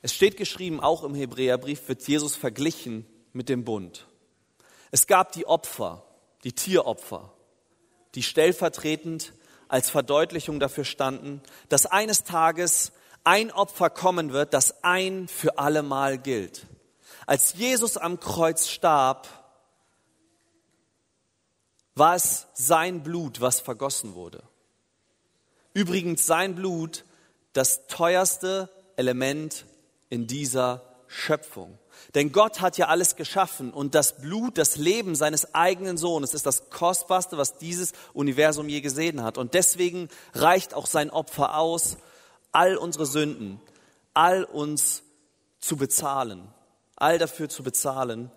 Es 0.02 0.12
steht 0.12 0.36
geschrieben, 0.36 0.80
auch 0.80 1.04
im 1.04 1.14
Hebräerbrief 1.14 1.88
wird 1.88 2.06
Jesus 2.08 2.34
verglichen 2.34 3.06
mit 3.32 3.48
dem 3.48 3.64
Bund. 3.64 4.06
Es 4.90 5.06
gab 5.06 5.32
die 5.32 5.46
Opfer, 5.46 6.04
die 6.44 6.52
Tieropfer, 6.52 7.32
die 8.14 8.22
stellvertretend 8.22 9.32
als 9.68 9.88
Verdeutlichung 9.88 10.60
dafür 10.60 10.84
standen, 10.84 11.40
dass 11.68 11.86
eines 11.86 12.24
Tages 12.24 12.92
ein 13.24 13.50
Opfer 13.50 13.88
kommen 13.88 14.32
wird, 14.32 14.52
das 14.52 14.84
ein 14.84 15.28
für 15.28 15.58
allemal 15.58 16.18
gilt. 16.18 16.66
Als 17.26 17.54
Jesus 17.54 17.96
am 17.96 18.20
Kreuz 18.20 18.68
starb, 18.68 19.28
war 21.94 22.16
es 22.16 22.48
sein 22.54 23.02
Blut, 23.02 23.40
was 23.40 23.60
vergossen 23.60 24.14
wurde. 24.14 24.42
Übrigens 25.74 26.26
sein 26.26 26.54
Blut, 26.54 27.04
das 27.52 27.86
teuerste 27.86 28.68
Element 28.96 29.66
in 30.10 30.26
dieser 30.26 30.82
Schöpfung. 31.06 31.78
Denn 32.14 32.32
Gott 32.32 32.60
hat 32.60 32.78
ja 32.78 32.88
alles 32.88 33.16
geschaffen 33.16 33.72
und 33.72 33.94
das 33.94 34.16
Blut, 34.18 34.58
das 34.58 34.76
Leben 34.76 35.14
seines 35.14 35.54
eigenen 35.54 35.96
Sohnes 35.96 36.34
ist 36.34 36.46
das 36.46 36.70
Kostbarste, 36.70 37.36
was 37.36 37.56
dieses 37.58 37.92
Universum 38.12 38.68
je 38.68 38.80
gesehen 38.80 39.22
hat. 39.22 39.38
Und 39.38 39.54
deswegen 39.54 40.08
reicht 40.34 40.74
auch 40.74 40.86
sein 40.86 41.10
Opfer 41.10 41.56
aus, 41.56 41.96
all 42.52 42.76
unsere 42.76 43.06
Sünden, 43.06 43.60
all 44.14 44.44
uns 44.44 45.02
zu 45.58 45.76
bezahlen, 45.76 46.46
all 46.96 47.18
dafür 47.18 47.48
zu 47.48 47.62
bezahlen. 47.62 48.30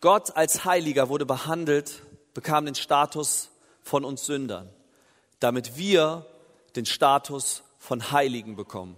Gott 0.00 0.36
als 0.36 0.64
Heiliger 0.64 1.08
wurde 1.08 1.26
behandelt, 1.26 2.02
bekam 2.34 2.64
den 2.64 2.74
Status 2.74 3.50
von 3.82 4.04
uns 4.04 4.26
Sündern, 4.26 4.70
damit 5.40 5.76
wir 5.76 6.26
den 6.76 6.86
Status 6.86 7.62
von 7.78 8.10
Heiligen 8.12 8.56
bekommen 8.56 8.96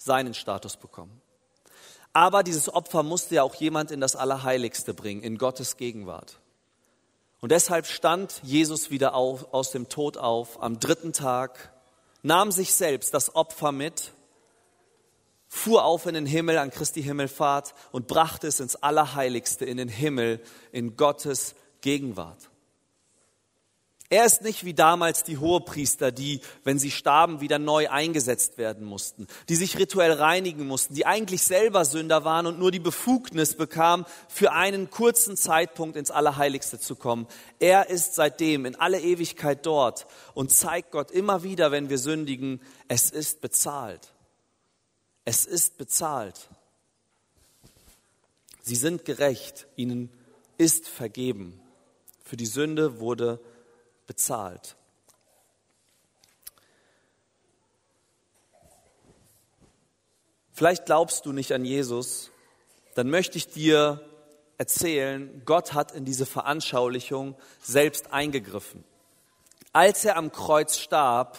seinen 0.00 0.32
Status 0.34 0.76
bekommen. 0.76 1.19
Aber 2.12 2.42
dieses 2.42 2.72
Opfer 2.72 3.02
musste 3.02 3.36
ja 3.36 3.42
auch 3.42 3.54
jemand 3.54 3.90
in 3.90 4.00
das 4.00 4.16
Allerheiligste 4.16 4.94
bringen, 4.94 5.22
in 5.22 5.38
Gottes 5.38 5.76
Gegenwart. 5.76 6.40
Und 7.40 7.52
deshalb 7.52 7.86
stand 7.86 8.40
Jesus 8.42 8.90
wieder 8.90 9.14
auf, 9.14 9.54
aus 9.54 9.70
dem 9.70 9.88
Tod 9.88 10.16
auf 10.16 10.62
am 10.62 10.78
dritten 10.78 11.12
Tag, 11.12 11.72
nahm 12.22 12.52
sich 12.52 12.74
selbst 12.74 13.14
das 13.14 13.34
Opfer 13.34 13.72
mit, 13.72 14.12
fuhr 15.48 15.84
auf 15.84 16.06
in 16.06 16.14
den 16.14 16.26
Himmel 16.26 16.58
an 16.58 16.70
Christi 16.70 17.02
Himmelfahrt 17.02 17.74
und 17.92 18.08
brachte 18.08 18.46
es 18.46 18.60
ins 18.60 18.76
Allerheiligste, 18.76 19.64
in 19.64 19.78
den 19.78 19.88
Himmel, 19.88 20.40
in 20.70 20.96
Gottes 20.96 21.54
Gegenwart. 21.80 22.49
Er 24.12 24.24
ist 24.24 24.42
nicht 24.42 24.64
wie 24.64 24.74
damals 24.74 25.22
die 25.22 25.38
Hohepriester, 25.38 26.10
die, 26.10 26.40
wenn 26.64 26.80
sie 26.80 26.90
starben, 26.90 27.40
wieder 27.40 27.60
neu 27.60 27.88
eingesetzt 27.88 28.58
werden 28.58 28.84
mussten, 28.84 29.28
die 29.48 29.54
sich 29.54 29.78
rituell 29.78 30.10
reinigen 30.10 30.66
mussten, 30.66 30.94
die 30.94 31.06
eigentlich 31.06 31.44
selber 31.44 31.84
Sünder 31.84 32.24
waren 32.24 32.46
und 32.46 32.58
nur 32.58 32.72
die 32.72 32.80
Befugnis 32.80 33.54
bekamen, 33.54 34.04
für 34.28 34.50
einen 34.50 34.90
kurzen 34.90 35.36
Zeitpunkt 35.36 35.96
ins 35.96 36.10
Allerheiligste 36.10 36.80
zu 36.80 36.96
kommen. 36.96 37.28
Er 37.60 37.88
ist 37.88 38.16
seitdem 38.16 38.66
in 38.66 38.74
alle 38.74 39.00
Ewigkeit 39.00 39.64
dort 39.64 40.08
und 40.34 40.50
zeigt 40.50 40.90
Gott 40.90 41.12
immer 41.12 41.44
wieder, 41.44 41.70
wenn 41.70 41.88
wir 41.88 41.98
sündigen, 41.98 42.60
es 42.88 43.10
ist 43.10 43.40
bezahlt. 43.40 44.12
Es 45.24 45.44
ist 45.44 45.78
bezahlt. 45.78 46.48
Sie 48.62 48.74
sind 48.74 49.04
gerecht, 49.04 49.68
ihnen 49.76 50.10
ist 50.58 50.88
vergeben. 50.88 51.60
Für 52.24 52.36
die 52.36 52.46
Sünde 52.46 52.98
wurde 52.98 53.38
bezahlt. 54.10 54.74
Vielleicht 60.50 60.86
glaubst 60.86 61.26
du 61.26 61.32
nicht 61.32 61.52
an 61.52 61.64
Jesus, 61.64 62.32
dann 62.96 63.08
möchte 63.08 63.38
ich 63.38 63.46
dir 63.46 64.04
erzählen, 64.58 65.42
Gott 65.44 65.74
hat 65.74 65.92
in 65.92 66.04
diese 66.04 66.26
Veranschaulichung 66.26 67.36
selbst 67.62 68.12
eingegriffen. 68.12 68.82
Als 69.72 70.04
er 70.04 70.16
am 70.16 70.32
Kreuz 70.32 70.76
starb, 70.76 71.38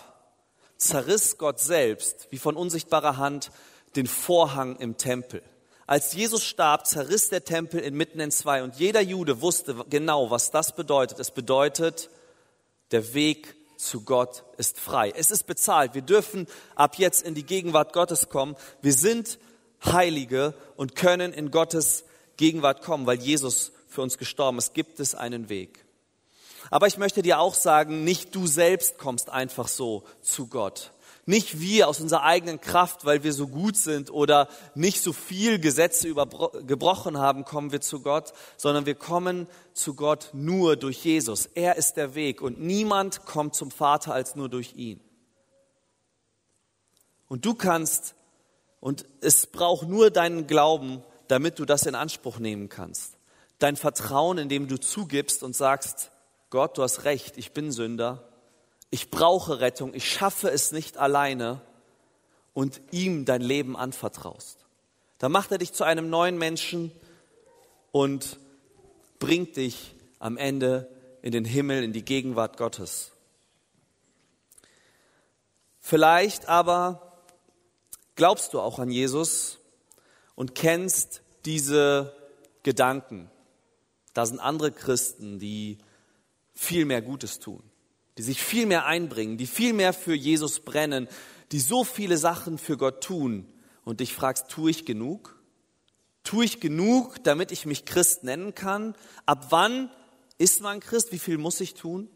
zerriss 0.77 1.37
Gott 1.37 1.59
selbst, 1.59 2.27
wie 2.29 2.37
von 2.37 2.55
unsichtbarer 2.55 3.17
Hand, 3.17 3.51
den 3.97 4.07
Vorhang 4.07 4.77
im 4.77 4.95
Tempel. 4.95 5.43
Als 5.87 6.13
Jesus 6.13 6.45
starb, 6.45 6.87
zerriss 6.87 7.27
der 7.27 7.43
Tempel 7.43 7.81
inmitten 7.81 8.21
in 8.21 8.31
zwei 8.31 8.63
und 8.63 8.75
jeder 8.77 9.01
Jude 9.01 9.41
wusste 9.41 9.83
genau, 9.89 10.31
was 10.31 10.51
das 10.51 10.73
bedeutet. 10.73 11.19
Es 11.19 11.31
bedeutet, 11.31 12.09
der 12.91 13.13
Weg 13.13 13.55
zu 13.77 14.01
Gott 14.01 14.43
ist 14.57 14.79
frei. 14.79 15.11
Es 15.15 15.31
ist 15.31 15.47
bezahlt. 15.47 15.95
Wir 15.95 16.03
dürfen 16.03 16.47
ab 16.75 16.95
jetzt 16.97 17.25
in 17.25 17.33
die 17.33 17.45
Gegenwart 17.45 17.93
Gottes 17.93 18.29
kommen. 18.29 18.55
Wir 18.81 18.93
sind 18.93 19.39
Heilige 19.83 20.53
und 20.75 20.95
können 20.95 21.33
in 21.33 21.49
Gottes 21.49 22.05
Gegenwart 22.37 22.83
kommen, 22.83 23.07
weil 23.07 23.19
Jesus 23.19 23.71
für 23.87 24.01
uns 24.01 24.17
gestorben 24.17 24.59
ist. 24.59 24.73
Gibt 24.73 24.99
es 24.99 25.15
einen 25.15 25.49
Weg. 25.49 25.83
Aber 26.69 26.87
ich 26.87 26.97
möchte 26.97 27.21
dir 27.21 27.39
auch 27.39 27.55
sagen, 27.55 28.03
nicht 28.03 28.35
du 28.35 28.45
selbst 28.45 28.97
kommst 28.97 29.29
einfach 29.29 29.67
so 29.67 30.03
zu 30.21 30.47
Gott. 30.47 30.91
Nicht 31.25 31.59
wir 31.59 31.87
aus 31.87 32.01
unserer 32.01 32.23
eigenen 32.23 32.59
Kraft, 32.59 33.05
weil 33.05 33.23
wir 33.23 33.31
so 33.31 33.47
gut 33.47 33.77
sind 33.77 34.11
oder 34.11 34.47
nicht 34.73 35.01
so 35.01 35.13
viel 35.13 35.59
Gesetze 35.59 36.13
gebrochen 36.13 37.19
haben, 37.19 37.45
kommen 37.45 37.71
wir 37.71 37.81
zu 37.81 38.01
Gott, 38.01 38.33
sondern 38.57 38.87
wir 38.87 38.95
kommen 38.95 39.47
zu 39.73 39.93
Gott 39.93 40.31
nur 40.33 40.75
durch 40.77 41.05
Jesus. 41.05 41.45
Er 41.45 41.75
ist 41.75 41.93
der 41.93 42.15
Weg 42.15 42.41
und 42.41 42.59
niemand 42.59 43.25
kommt 43.25 43.53
zum 43.53 43.69
Vater 43.69 44.13
als 44.13 44.35
nur 44.35 44.49
durch 44.49 44.73
ihn. 44.75 44.99
Und 47.27 47.45
du 47.45 47.53
kannst, 47.53 48.15
und 48.79 49.05
es 49.21 49.45
braucht 49.45 49.87
nur 49.87 50.09
deinen 50.09 50.47
Glauben, 50.47 51.03
damit 51.27 51.59
du 51.59 51.65
das 51.65 51.85
in 51.85 51.93
Anspruch 51.93 52.39
nehmen 52.39 52.67
kannst. 52.67 53.17
Dein 53.59 53.75
Vertrauen, 53.75 54.39
indem 54.39 54.67
du 54.67 54.79
zugibst 54.79 55.43
und 55.43 55.55
sagst, 55.55 56.11
Gott, 56.49 56.77
du 56.77 56.83
hast 56.83 57.05
recht, 57.05 57.37
ich 57.37 57.53
bin 57.53 57.71
Sünder 57.71 58.30
ich 58.91 59.09
brauche 59.09 59.61
Rettung, 59.61 59.93
ich 59.93 60.11
schaffe 60.11 60.49
es 60.51 60.73
nicht 60.73 60.97
alleine 60.97 61.61
und 62.53 62.81
ihm 62.91 63.23
dein 63.25 63.41
Leben 63.41 63.77
anvertraust. 63.77 64.65
Da 65.17 65.29
macht 65.29 65.51
er 65.51 65.57
dich 65.57 65.71
zu 65.71 65.85
einem 65.85 66.09
neuen 66.09 66.37
Menschen 66.37 66.91
und 67.93 68.37
bringt 69.17 69.55
dich 69.55 69.95
am 70.19 70.35
Ende 70.37 70.89
in 71.21 71.31
den 71.31 71.45
Himmel, 71.45 71.83
in 71.83 71.93
die 71.93 72.03
Gegenwart 72.03 72.57
Gottes. 72.57 73.11
Vielleicht 75.79 76.49
aber 76.49 77.23
glaubst 78.15 78.53
du 78.53 78.59
auch 78.59 78.77
an 78.77 78.91
Jesus 78.91 79.57
und 80.35 80.53
kennst 80.53 81.21
diese 81.45 82.13
Gedanken. 82.63 83.31
Da 84.13 84.25
sind 84.25 84.39
andere 84.39 84.71
Christen, 84.71 85.39
die 85.39 85.77
viel 86.53 86.83
mehr 86.83 87.01
Gutes 87.01 87.39
tun 87.39 87.70
die 88.21 88.25
sich 88.25 88.43
viel 88.43 88.67
mehr 88.67 88.85
einbringen, 88.85 89.37
die 89.37 89.47
viel 89.47 89.73
mehr 89.73 89.93
für 89.93 90.13
Jesus 90.13 90.59
brennen, 90.59 91.07
die 91.51 91.59
so 91.59 91.83
viele 91.83 92.19
Sachen 92.19 92.59
für 92.59 92.77
Gott 92.77 93.03
tun 93.03 93.51
und 93.83 93.99
dich 93.99 94.13
fragst, 94.13 94.47
tue 94.47 94.69
ich 94.69 94.85
genug? 94.85 95.41
Tue 96.23 96.45
ich 96.45 96.59
genug, 96.59 97.23
damit 97.23 97.51
ich 97.51 97.65
mich 97.65 97.83
Christ 97.83 98.23
nennen 98.23 98.53
kann? 98.53 98.93
Ab 99.25 99.47
wann 99.49 99.89
ist 100.37 100.61
man 100.61 100.81
Christ? 100.81 101.11
Wie 101.11 101.17
viel 101.17 101.39
muss 101.39 101.59
ich 101.61 101.73
tun? 101.73 102.09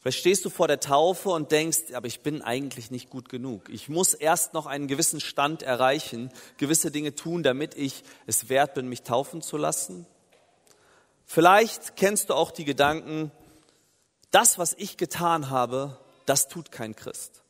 Vielleicht 0.00 0.18
stehst 0.18 0.44
du 0.44 0.50
vor 0.50 0.68
der 0.68 0.80
Taufe 0.80 1.30
und 1.30 1.50
denkst, 1.50 1.94
aber 1.94 2.06
ich 2.06 2.20
bin 2.20 2.42
eigentlich 2.42 2.90
nicht 2.90 3.08
gut 3.08 3.30
genug. 3.30 3.70
Ich 3.70 3.88
muss 3.88 4.12
erst 4.12 4.52
noch 4.52 4.66
einen 4.66 4.86
gewissen 4.86 5.20
Stand 5.20 5.62
erreichen, 5.62 6.30
gewisse 6.58 6.90
Dinge 6.90 7.14
tun, 7.14 7.42
damit 7.42 7.74
ich 7.74 8.04
es 8.26 8.50
wert 8.50 8.74
bin, 8.74 8.86
mich 8.86 9.00
taufen 9.00 9.40
zu 9.40 9.56
lassen. 9.56 10.04
Vielleicht 11.24 11.96
kennst 11.96 12.28
du 12.28 12.34
auch 12.34 12.50
die 12.50 12.66
Gedanken, 12.66 13.32
das, 14.30 14.58
was 14.58 14.74
ich 14.74 14.96
getan 14.96 15.50
habe, 15.50 15.98
das 16.26 16.48
tut 16.48 16.70
kein 16.70 16.94
Christ. 16.94 17.42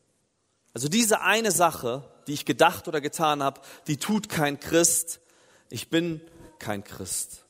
Also 0.72 0.88
diese 0.88 1.20
eine 1.20 1.50
Sache, 1.50 2.04
die 2.26 2.32
ich 2.32 2.44
gedacht 2.44 2.88
oder 2.88 3.00
getan 3.00 3.42
habe, 3.42 3.60
die 3.86 3.96
tut 3.96 4.28
kein 4.28 4.60
Christ. 4.60 5.20
Ich 5.68 5.90
bin 5.90 6.20
kein 6.58 6.84
Christ. 6.84 7.44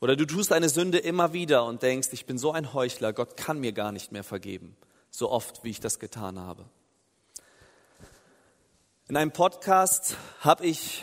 Oder 0.00 0.14
du 0.14 0.26
tust 0.26 0.52
eine 0.52 0.68
Sünde 0.68 0.98
immer 0.98 1.32
wieder 1.32 1.64
und 1.64 1.82
denkst, 1.82 2.08
ich 2.12 2.26
bin 2.26 2.38
so 2.38 2.52
ein 2.52 2.72
Heuchler, 2.72 3.12
Gott 3.12 3.36
kann 3.36 3.58
mir 3.58 3.72
gar 3.72 3.90
nicht 3.90 4.12
mehr 4.12 4.22
vergeben, 4.22 4.76
so 5.10 5.30
oft 5.30 5.64
wie 5.64 5.70
ich 5.70 5.80
das 5.80 5.98
getan 5.98 6.38
habe. 6.38 6.66
In 9.08 9.16
einem 9.16 9.32
Podcast 9.32 10.16
habe 10.40 10.66
ich 10.66 11.02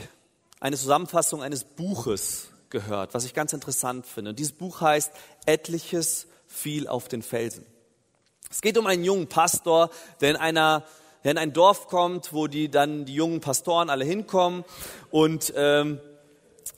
eine 0.60 0.78
Zusammenfassung 0.78 1.42
eines 1.42 1.64
Buches 1.64 2.50
gehört, 2.70 3.14
was 3.14 3.26
ich 3.26 3.34
ganz 3.34 3.52
interessant 3.52 4.06
finde. 4.06 4.30
Und 4.30 4.40
dieses 4.40 4.54
Buch 4.54 4.80
heißt 4.80 5.12
Etliches 5.46 6.28
fiel 6.56 6.88
auf 6.88 7.08
den 7.08 7.22
Felsen. 7.22 7.66
Es 8.50 8.62
geht 8.62 8.78
um 8.78 8.88
einen 8.88 9.04
jungen 9.04 9.28
Pastor, 9.28 9.90
der 10.22 10.32
in 10.32 10.36
einer 10.38 10.84
der 11.24 11.32
in 11.32 11.38
ein 11.40 11.54
Dorf 11.54 11.88
kommt, 11.88 12.34
wo 12.34 12.46
die 12.46 12.70
dann 12.70 13.06
die 13.06 13.16
jungen 13.16 13.42
Pastoren 13.42 13.90
alle 13.90 14.06
hinkommen 14.06 14.64
und 15.10 15.52
ähm, 15.56 16.00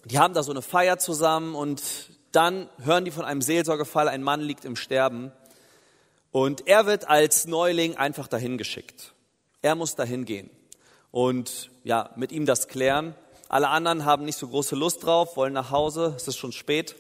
die 0.06 0.20
haben 0.20 0.34
da 0.34 0.42
so 0.42 0.52
eine 0.52 0.62
Feier 0.62 0.98
zusammen 0.98 1.54
und 1.54 1.84
dann 2.32 2.70
hören 2.82 3.04
die 3.04 3.12
von 3.12 3.26
einem 3.26 3.42
Seelsorgefall, 3.42 4.08
ein 4.08 4.24
Mann 4.24 4.40
liegt 4.40 4.64
im 4.64 4.78
Sterben 4.78 5.34
und 6.32 6.66
er 6.66 6.86
wird 6.86 7.10
als 7.10 7.46
Neuling 7.46 7.98
einfach 7.98 8.30
dahin 8.30 8.58
geschickt. 8.58 9.14
Er 9.62 9.76
muss 9.76 9.96
dahin 9.96 10.24
gehen 10.24 10.50
und 11.12 11.70
ja, 11.84 12.12
mit 12.16 12.32
ihm 12.32 12.46
das 12.46 12.70
klären. 12.70 13.16
Alle 13.50 13.68
anderen 13.68 14.06
haben 14.06 14.24
nicht 14.24 14.38
so 14.38 14.48
große 14.48 14.78
Lust 14.78 15.04
drauf, 15.04 15.36
wollen 15.36 15.54
nach 15.54 15.72
Hause, 15.72 16.14
es 16.16 16.26
ist 16.26 16.38
schon 16.38 16.54
spät. 16.54 16.96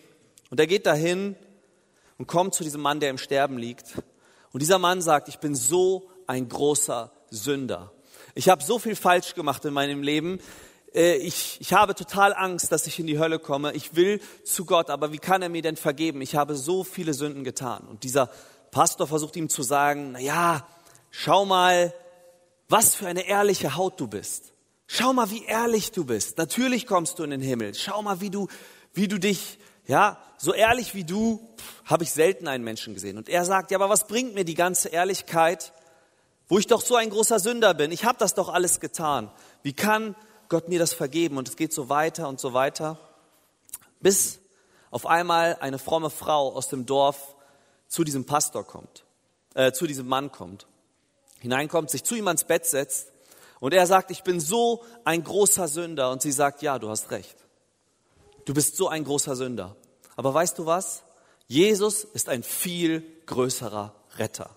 Und 0.50 0.60
er 0.60 0.68
geht 0.68 0.86
dahin 0.86 1.38
und 2.18 2.28
kommt 2.28 2.56
zu 2.56 2.64
diesem 2.64 2.82
Mann, 2.82 3.00
der 3.00 3.10
im 3.10 3.18
Sterben 3.18 3.58
liegt. 3.58 4.02
Und 4.52 4.62
dieser 4.62 4.80
Mann 4.80 5.02
sagt, 5.02 5.28
ich 5.28 5.40
bin 5.40 5.56
so 5.56 6.10
ein 6.26 6.50
großer 6.50 7.12
Sünder. 7.30 7.92
Ich 8.36 8.50
habe 8.50 8.64
so 8.64 8.80
viel 8.80 8.96
falsch 8.96 9.36
gemacht 9.36 9.66
in 9.66 9.74
meinem 9.74 10.02
Leben. 10.02 10.40
Äh, 10.94 11.18
ich, 11.18 11.58
ich 11.60 11.74
habe 11.74 11.96
total 11.96 12.34
Angst, 12.34 12.72
dass 12.72 12.88
ich 12.88 13.00
in 13.00 13.08
die 13.08 13.20
Hölle 13.20 13.40
komme. 13.40 13.74
Ich 13.74 13.96
will 13.96 14.20
zu 14.44 14.66
Gott, 14.66 14.90
aber 14.90 15.12
wie 15.12 15.18
kann 15.18 15.42
er 15.42 15.50
mir 15.50 15.62
denn 15.62 15.78
vergeben? 15.78 16.22
Ich 16.22 16.36
habe 16.36 16.56
so 16.56 16.84
viele 16.84 17.14
Sünden 17.14 17.44
getan. 17.44 17.88
Und 17.88 18.04
dieser 18.04 18.30
Pastor 18.72 19.08
versucht 19.08 19.36
ihm 19.36 19.50
zu 19.50 19.64
sagen, 19.64 20.12
na 20.14 20.20
ja, 20.20 20.68
schau 21.10 21.46
mal, 21.46 21.94
was 22.70 22.96
für 22.96 23.08
eine 23.08 23.28
ehrliche 23.28 23.76
Haut 23.76 24.00
du 24.00 24.08
bist. 24.08 24.54
Schau 24.88 25.14
mal, 25.14 25.30
wie 25.30 25.44
ehrlich 25.46 25.92
du 25.92 26.06
bist. 26.06 26.38
Natürlich 26.38 26.88
kommst 26.88 27.20
du 27.20 27.24
in 27.24 27.30
den 27.30 27.42
Himmel. 27.42 27.74
Schau 27.76 28.02
mal, 28.02 28.22
wie 28.22 28.30
du, 28.30 28.48
wie 28.94 29.08
du 29.08 29.20
dich, 29.20 29.60
ja, 29.86 30.18
so 30.38 30.54
ehrlich 30.54 30.94
wie 30.94 31.04
du, 31.04 31.40
habe 31.86 32.04
ich 32.04 32.12
selten 32.12 32.48
einen 32.48 32.64
Menschen 32.64 32.94
gesehen. 32.94 33.18
Und 33.18 33.30
er 33.30 33.44
sagt, 33.44 33.72
ja, 33.72 33.78
aber 33.78 33.90
was 33.90 34.08
bringt 34.08 34.36
mir 34.36 34.46
die 34.46 34.54
ganze 34.54 34.90
Ehrlichkeit, 34.90 35.74
wo 36.48 36.60
ich 36.60 36.68
doch 36.68 36.82
so 36.82 36.96
ein 36.96 37.10
großer 37.10 37.40
Sünder 37.40 37.74
bin? 37.74 37.92
Ich 37.92 38.06
habe 38.06 38.18
das 38.20 38.34
doch 38.34 38.50
alles 38.50 38.80
getan. 38.80 39.32
Wie 39.64 39.74
kann 39.74 40.16
Gott 40.50 40.70
mir 40.70 40.80
das 40.80 40.94
vergeben 40.94 41.38
und 41.38 41.48
es 41.50 41.56
geht 41.56 41.74
so 41.74 41.90
weiter 41.90 42.28
und 42.28 42.40
so 42.40 42.54
weiter, 42.54 43.00
bis 44.00 44.40
auf 44.92 45.06
einmal 45.06 45.58
eine 45.60 45.80
fromme 45.80 46.10
Frau 46.10 46.54
aus 46.54 46.70
dem 46.70 46.86
Dorf 46.86 47.36
zu 47.88 48.04
diesem 48.04 48.26
Pastor 48.26 48.64
kommt, 48.66 49.06
äh, 49.56 49.72
zu 49.72 49.88
diesem 49.88 50.08
Mann 50.08 50.32
kommt, 50.32 50.68
hineinkommt, 51.40 51.90
sich 51.90 52.04
zu 52.04 52.16
ihm 52.16 52.28
ans 52.28 52.46
Bett 52.46 52.66
setzt 52.66 53.12
und 53.60 53.74
er 53.74 53.88
sagt, 53.88 54.12
ich 54.12 54.24
bin 54.24 54.40
so 54.40 54.84
ein 55.04 55.24
großer 55.24 55.68
Sünder 55.68 56.12
und 56.12 56.22
sie 56.22 56.32
sagt, 56.32 56.62
ja, 56.62 56.80
du 56.80 56.90
hast 56.90 57.12
recht. 57.12 57.36
Du 58.46 58.54
bist 58.54 58.78
so 58.78 58.88
ein 58.88 59.04
großer 59.04 59.36
Sünder. 59.36 59.76
Aber 60.18 60.34
weißt 60.34 60.60
du 60.60 60.66
was? 60.66 61.04
Jesus 61.48 62.04
ist 62.04 62.28
ein 62.28 62.44
viel 62.44 63.02
größerer 63.28 63.96
Retter. 64.18 64.50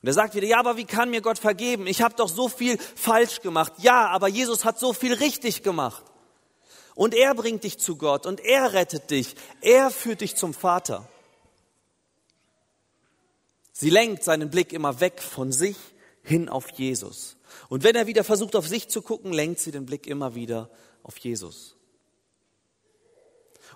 Und 0.00 0.06
er 0.06 0.14
sagt 0.14 0.34
wieder, 0.34 0.46
ja, 0.46 0.58
aber 0.58 0.76
wie 0.76 0.84
kann 0.84 1.10
mir 1.10 1.20
Gott 1.20 1.38
vergeben? 1.38 1.86
Ich 1.86 2.00
habe 2.00 2.14
doch 2.14 2.28
so 2.28 2.48
viel 2.48 2.78
falsch 2.78 3.40
gemacht. 3.40 3.72
Ja, 3.78 4.06
aber 4.08 4.28
Jesus 4.28 4.64
hat 4.64 4.78
so 4.78 4.92
viel 4.92 5.12
richtig 5.12 5.62
gemacht. 5.62 6.04
Und 6.94 7.14
er 7.14 7.34
bringt 7.34 7.64
dich 7.64 7.78
zu 7.78 7.96
Gott 7.96 8.24
und 8.24 8.40
er 8.40 8.72
rettet 8.72 9.10
dich. 9.10 9.34
Er 9.60 9.90
führt 9.90 10.20
dich 10.20 10.36
zum 10.36 10.54
Vater. 10.54 11.08
Sie 13.72 13.90
lenkt 13.90 14.24
seinen 14.24 14.50
Blick 14.50 14.72
immer 14.72 15.00
weg 15.00 15.20
von 15.20 15.52
sich 15.52 15.76
hin 16.22 16.48
auf 16.48 16.70
Jesus. 16.70 17.36
Und 17.68 17.84
wenn 17.84 17.96
er 17.96 18.06
wieder 18.06 18.24
versucht, 18.24 18.56
auf 18.56 18.66
sich 18.66 18.88
zu 18.88 19.02
gucken, 19.02 19.32
lenkt 19.32 19.60
sie 19.60 19.72
den 19.72 19.86
Blick 19.86 20.06
immer 20.06 20.34
wieder 20.34 20.70
auf 21.02 21.16
Jesus. 21.18 21.77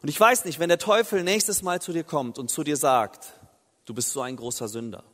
Und 0.02 0.08
ich 0.08 0.18
weiß 0.18 0.44
nicht, 0.44 0.58
wenn 0.58 0.68
der 0.68 0.78
Teufel 0.78 1.22
nächstes 1.22 1.62
Mal 1.62 1.80
zu 1.80 1.92
dir 1.92 2.04
kommt 2.04 2.38
und 2.38 2.50
zu 2.50 2.64
dir 2.64 2.76
sagt, 2.76 3.32
du 3.84 3.94
bist 3.94 4.12
so 4.12 4.20
ein 4.20 4.36
großer 4.36 4.68
Sünder, 4.68 5.04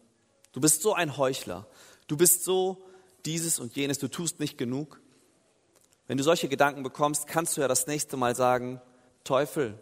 Du 0.59 0.61
bist 0.61 0.83
so 0.83 0.95
ein 0.95 1.17
Heuchler. 1.17 1.67
Du 2.07 2.17
bist 2.17 2.45
so 2.45 2.83
dieses 3.25 3.59
und 3.59 3.77
jenes. 3.77 3.99
Du 3.99 4.09
tust 4.09 4.41
nicht 4.41 4.59
genug. 4.59 5.01
Wenn 6.07 6.19
du 6.19 6.25
solche 6.25 6.49
Gedanken 6.49 6.83
bekommst, 6.83 7.27
kannst 7.27 7.57
du 7.57 7.61
ja 7.61 7.69
das 7.69 7.87
nächste 7.87 8.17
Mal 8.17 8.35
sagen, 8.35 8.81
Teufel, 9.25 9.79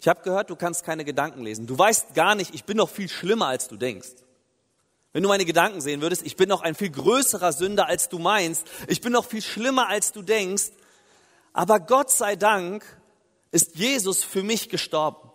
ich 0.00 0.08
habe 0.08 0.22
gehört, 0.22 0.48
du 0.48 0.56
kannst 0.56 0.82
keine 0.82 1.04
Gedanken 1.04 1.42
lesen. 1.42 1.66
Du 1.66 1.78
weißt 1.78 2.14
gar 2.14 2.34
nicht, 2.34 2.54
ich 2.54 2.64
bin 2.64 2.78
noch 2.78 2.88
viel 2.88 3.08
schlimmer, 3.08 3.46
als 3.46 3.68
du 3.68 3.76
denkst. 3.76 4.08
Wenn 5.12 5.22
du 5.22 5.28
meine 5.28 5.44
Gedanken 5.44 5.80
sehen 5.80 6.00
würdest, 6.00 6.26
ich 6.26 6.36
bin 6.36 6.48
noch 6.48 6.62
ein 6.62 6.74
viel 6.74 6.90
größerer 6.90 7.52
Sünder, 7.52 7.86
als 7.86 8.08
du 8.08 8.18
meinst. 8.18 8.66
Ich 8.88 9.00
bin 9.00 9.12
noch 9.12 9.26
viel 9.26 9.42
schlimmer, 9.42 9.88
als 9.88 10.12
du 10.12 10.22
denkst. 10.22 10.70
Aber 11.52 11.78
Gott 11.80 12.10
sei 12.10 12.34
Dank 12.34 12.84
ist 13.52 13.76
Jesus 13.76 14.22
für 14.22 14.42
mich 14.42 14.68
gestorben. 14.68 15.30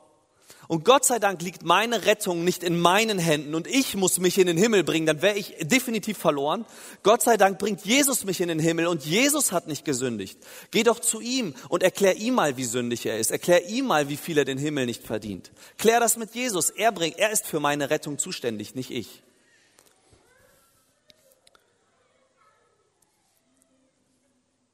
Und 0.67 0.83
Gott 0.83 1.05
sei 1.05 1.19
Dank 1.19 1.41
liegt 1.43 1.63
meine 1.63 2.05
Rettung 2.05 2.43
nicht 2.43 2.63
in 2.63 2.79
meinen 2.79 3.19
Händen 3.19 3.53
und 3.53 3.67
ich 3.67 3.95
muss 3.95 4.19
mich 4.19 4.37
in 4.39 4.47
den 4.47 4.57
Himmel 4.57 4.83
bringen, 4.83 5.05
dann 5.05 5.21
wäre 5.21 5.37
ich 5.37 5.55
definitiv 5.61 6.17
verloren. 6.17 6.65
Gott 7.03 7.21
sei 7.21 7.37
Dank 7.37 7.59
bringt 7.59 7.85
Jesus 7.85 8.23
mich 8.23 8.41
in 8.41 8.47
den 8.47 8.59
Himmel 8.59 8.87
und 8.87 9.05
Jesus 9.05 9.51
hat 9.51 9.67
nicht 9.67 9.85
gesündigt. 9.85 10.39
Geh 10.71 10.83
doch 10.83 10.99
zu 10.99 11.21
ihm 11.21 11.53
und 11.69 11.83
erklär 11.83 12.15
ihm 12.17 12.35
mal, 12.35 12.57
wie 12.57 12.65
sündig 12.65 13.05
er 13.05 13.19
ist. 13.19 13.29
Erklär 13.29 13.69
ihm 13.69 13.85
mal, 13.85 14.09
wie 14.09 14.17
viel 14.17 14.37
er 14.39 14.45
den 14.45 14.57
Himmel 14.57 14.87
nicht 14.87 15.03
verdient. 15.03 15.51
Klär 15.77 15.99
das 15.99 16.17
mit 16.17 16.33
Jesus. 16.33 16.71
Er 16.71 16.91
bringt, 16.91 17.19
er 17.19 17.31
ist 17.31 17.45
für 17.45 17.59
meine 17.59 17.91
Rettung 17.91 18.17
zuständig, 18.17 18.73
nicht 18.73 18.89
ich. 18.89 19.21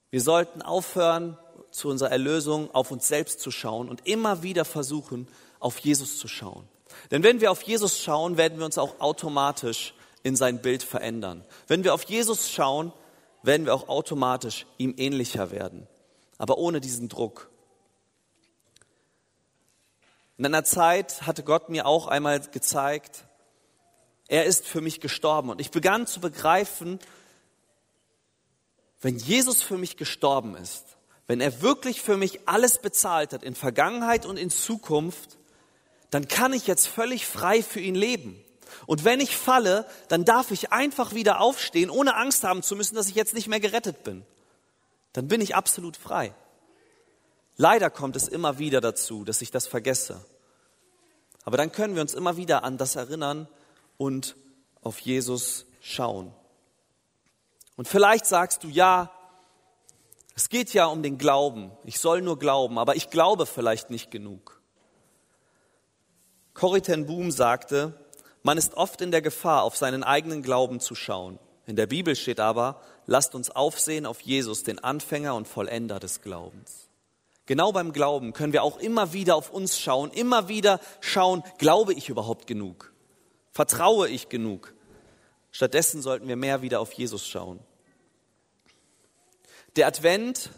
Wir 0.10 0.22
sollten 0.22 0.62
aufhören, 0.62 1.38
zu 1.72 1.90
unserer 1.90 2.12
Erlösung 2.12 2.74
auf 2.74 2.92
uns 2.92 3.08
selbst 3.08 3.40
zu 3.40 3.52
schauen 3.52 3.90
und 3.90 4.08
immer 4.08 4.44
wieder 4.44 4.66
versuchen, 4.66 5.28
auf 5.60 5.80
Jesus 5.80 6.20
zu 6.20 6.28
schauen. 6.28 6.68
Denn 7.10 7.24
wenn 7.24 7.42
wir 7.42 7.52
auf 7.52 7.62
Jesus 7.64 8.00
schauen, 8.00 8.38
werden 8.38 8.60
wir 8.60 8.66
uns 8.66 8.78
auch 8.78 9.00
automatisch 9.00 9.94
in 10.24 10.36
sein 10.36 10.62
Bild 10.62 10.84
verändern. 10.84 11.44
Wenn 11.68 11.84
wir 11.84 11.94
auf 11.94 12.04
Jesus 12.04 12.52
schauen, 12.52 12.94
werden 13.44 13.66
wir 13.66 13.74
auch 13.74 13.90
automatisch 13.90 14.66
ihm 14.78 14.94
ähnlicher 14.98 15.52
werden, 15.52 15.88
aber 16.38 16.58
ohne 16.58 16.82
diesen 16.82 17.10
Druck. 17.10 17.50
In 20.38 20.46
einer 20.46 20.64
Zeit 20.64 21.24
hatte 21.24 21.44
Gott 21.44 21.70
mir 21.70 21.86
auch 21.86 22.08
einmal 22.08 22.40
gezeigt, 22.40 23.26
er 24.28 24.46
ist 24.46 24.66
für 24.66 24.82
mich 24.82 25.02
gestorben. 25.02 25.50
Und 25.50 25.60
ich 25.60 25.72
begann 25.72 26.08
zu 26.08 26.22
begreifen, 26.22 27.00
wenn 29.02 29.18
Jesus 29.18 29.62
für 29.62 29.78
mich 29.78 29.98
gestorben 29.98 30.56
ist, 30.56 30.86
wenn 31.28 31.42
er 31.42 31.62
wirklich 31.62 32.02
für 32.02 32.18
mich 32.18 32.48
alles 32.48 32.80
bezahlt 32.80 33.34
hat, 33.34 33.44
in 33.44 33.56
Vergangenheit 33.56 34.26
und 34.26 34.38
in 34.38 34.50
Zukunft, 34.50 35.38
dann 36.10 36.28
kann 36.28 36.54
ich 36.54 36.68
jetzt 36.68 36.88
völlig 36.88 37.26
frei 37.26 37.64
für 37.64 37.80
ihn 37.80 37.96
leben. 37.96 38.44
Und 38.86 39.06
wenn 39.06 39.20
ich 39.20 39.36
falle, 39.36 39.86
dann 40.08 40.26
darf 40.26 40.52
ich 40.52 40.72
einfach 40.72 41.14
wieder 41.14 41.40
aufstehen, 41.40 41.90
ohne 41.90 42.16
Angst 42.16 42.44
haben 42.44 42.64
zu 42.64 42.76
müssen, 42.76 42.96
dass 42.96 43.08
ich 43.08 43.16
jetzt 43.16 43.34
nicht 43.34 43.48
mehr 43.48 43.60
gerettet 43.60 44.04
bin. 44.04 44.26
Dann 45.14 45.28
bin 45.28 45.42
ich 45.42 45.56
absolut 45.56 45.98
frei. 45.98 46.34
Leider 47.58 47.90
kommt 47.90 48.16
es 48.16 48.28
immer 48.28 48.60
wieder 48.60 48.82
dazu, 48.82 49.24
dass 49.24 49.42
ich 49.42 49.52
das 49.52 49.68
vergesse. 49.68 50.26
Aber 51.44 51.58
dann 51.58 51.72
können 51.72 51.96
wir 51.96 52.02
uns 52.02 52.14
immer 52.14 52.38
wieder 52.38 52.64
an 52.64 52.78
das 52.78 52.96
erinnern 52.96 53.48
und 53.98 54.36
auf 54.82 55.00
Jesus 55.00 55.66
schauen. 55.82 56.34
Und 57.76 57.88
vielleicht 57.88 58.26
sagst 58.26 58.64
du, 58.64 58.68
ja, 58.68 59.12
es 60.42 60.50
geht 60.50 60.74
ja 60.74 60.88
um 60.88 61.04
den 61.04 61.20
Glauben. 61.20 61.70
Ich 61.84 62.00
soll 62.00 62.24
nur 62.24 62.40
glauben, 62.40 62.80
aber 62.80 62.96
ich 62.96 63.12
glaube 63.12 63.46
vielleicht 63.46 63.92
nicht 63.92 64.10
genug. 64.10 64.60
Corrie 66.56 66.82
Boom 66.82 67.30
sagte, 67.30 67.94
man 68.42 68.58
ist 68.58 68.74
oft 68.74 69.02
in 69.02 69.12
der 69.12 69.22
Gefahr, 69.22 69.62
auf 69.62 69.78
seinen 69.78 70.04
eigenen 70.04 70.42
Glauben 70.42 70.80
zu 70.80 70.96
schauen. 70.96 71.38
In 71.68 71.76
der 71.76 71.86
Bibel 71.86 72.16
steht 72.16 72.40
aber, 72.40 72.82
lasst 73.06 73.36
uns 73.36 73.52
aufsehen 73.52 74.08
auf 74.08 74.20
Jesus, 74.22 74.64
den 74.64 74.84
Anfänger 74.84 75.36
und 75.36 75.48
Vollender 75.48 76.00
des 76.00 76.22
Glaubens. 76.22 76.90
Genau 77.46 77.72
beim 77.72 77.94
Glauben 77.94 78.34
können 78.34 78.52
wir 78.52 78.64
auch 78.64 78.80
immer 78.80 79.14
wieder 79.14 79.36
auf 79.36 79.52
uns 79.52 79.78
schauen, 79.78 80.10
immer 80.10 80.48
wieder 80.48 80.80
schauen, 81.02 81.44
glaube 81.60 81.94
ich 81.94 82.10
überhaupt 82.10 82.48
genug? 82.48 82.92
Vertraue 83.52 84.10
ich 84.10 84.28
genug? 84.28 84.74
Stattdessen 85.52 86.02
sollten 86.02 86.28
wir 86.28 86.36
mehr 86.36 86.64
wieder 86.64 86.80
auf 86.80 86.94
Jesus 86.94 87.28
schauen. 87.28 87.60
Der 89.76 89.88
Advent 89.88 90.50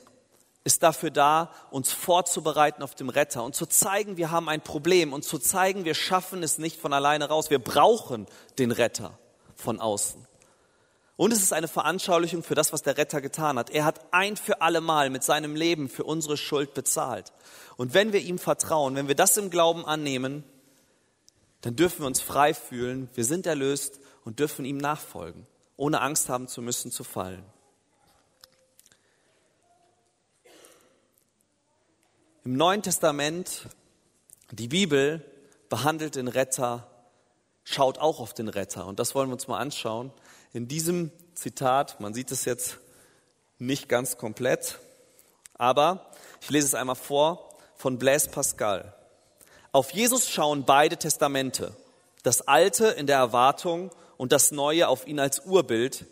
ist 0.64 0.82
dafür 0.82 1.12
da, 1.12 1.52
uns 1.72 1.92
vorzubereiten 1.92 2.84
auf 2.84 2.96
dem 2.96 3.10
Retter 3.10 3.44
und 3.44 3.54
zu 3.54 3.66
zeigen, 3.66 4.18
wir 4.18 4.32
haben 4.32 4.48
ein 4.48 4.62
Problem 4.62 5.14
und 5.14 5.24
zu 5.24 5.38
zeigen, 5.38 5.86
wir 5.86 5.94
schaffen 5.94 6.42
es 6.42 6.58
nicht 6.58 6.80
von 6.80 6.94
alleine 6.94 7.28
raus. 7.28 7.50
Wir 7.50 7.60
brauchen 7.60 8.28
den 8.58 8.72
Retter 8.72 9.18
von 9.56 9.80
außen. 9.80 10.26
Und 11.16 11.32
es 11.32 11.44
ist 11.44 11.54
eine 11.54 11.68
Veranschaulichung 11.68 12.44
für 12.44 12.56
das, 12.56 12.74
was 12.74 12.82
der 12.82 12.98
Retter 12.98 13.22
getan 13.22 13.60
hat. 13.60 13.70
Er 13.70 13.86
hat 13.86 14.02
ein 14.12 14.36
für 14.36 14.62
alle 14.62 14.82
Mal 14.82 15.10
mit 15.10 15.24
seinem 15.24 15.56
Leben 15.56 15.90
für 15.90 16.06
unsere 16.06 16.38
Schuld 16.38 16.74
bezahlt. 16.74 17.32
Und 17.78 17.94
wenn 17.94 18.14
wir 18.14 18.22
ihm 18.22 18.40
vertrauen, 18.40 18.96
wenn 18.96 19.08
wir 19.08 19.16
das 19.16 19.38
im 19.38 19.50
Glauben 19.50 19.86
annehmen, 19.86 20.44
dann 21.62 21.76
dürfen 21.76 22.00
wir 22.00 22.08
uns 22.08 22.20
frei 22.20 22.54
fühlen, 22.54 23.10
wir 23.14 23.26
sind 23.26 23.46
erlöst 23.46 24.00
und 24.26 24.40
dürfen 24.40 24.66
ihm 24.66 24.78
nachfolgen, 24.78 25.46
ohne 25.78 26.02
Angst 26.02 26.30
haben 26.30 26.48
zu 26.48 26.62
müssen 26.62 26.92
zu 26.92 27.04
fallen. 27.04 27.46
Im 32.46 32.58
Neuen 32.58 32.82
Testament, 32.82 33.70
die 34.52 34.68
Bibel 34.68 35.24
behandelt 35.70 36.16
den 36.16 36.28
Retter, 36.28 36.90
schaut 37.64 38.00
auch 38.00 38.20
auf 38.20 38.34
den 38.34 38.50
Retter. 38.50 38.86
Und 38.86 39.00
das 39.00 39.16
wollen 39.16 39.30
wir 39.30 39.36
uns 39.36 39.48
mal 39.48 39.60
anschauen. 39.60 40.12
In 40.52 40.68
diesem 40.68 41.14
Zitat, 41.36 42.02
man 42.02 42.14
sieht 42.14 42.32
es 42.32 42.44
jetzt 42.44 42.80
nicht 43.60 43.88
ganz 43.88 44.18
komplett, 44.18 44.80
aber 45.54 46.12
ich 46.42 46.50
lese 46.50 46.68
es 46.68 46.76
einmal 46.76 46.98
vor 46.98 47.50
von 47.78 47.98
Blaise 47.98 48.30
Pascal. 48.30 48.94
Auf 49.72 49.92
Jesus 49.92 50.30
schauen 50.30 50.66
beide 50.66 50.98
Testamente, 50.98 51.74
das 52.24 52.46
Alte 52.46 52.88
in 52.88 53.08
der 53.08 53.20
Erwartung 53.20 53.90
und 54.18 54.34
das 54.34 54.52
Neue 54.52 54.90
auf 54.90 55.08
ihn 55.08 55.22
als 55.22 55.46
Urbild 55.46 56.08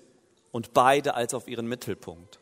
und 0.54 0.74
beide 0.74 1.14
als 1.14 1.34
auf 1.34 1.50
ihren 1.50 1.68
Mittelpunkt. 1.68 2.41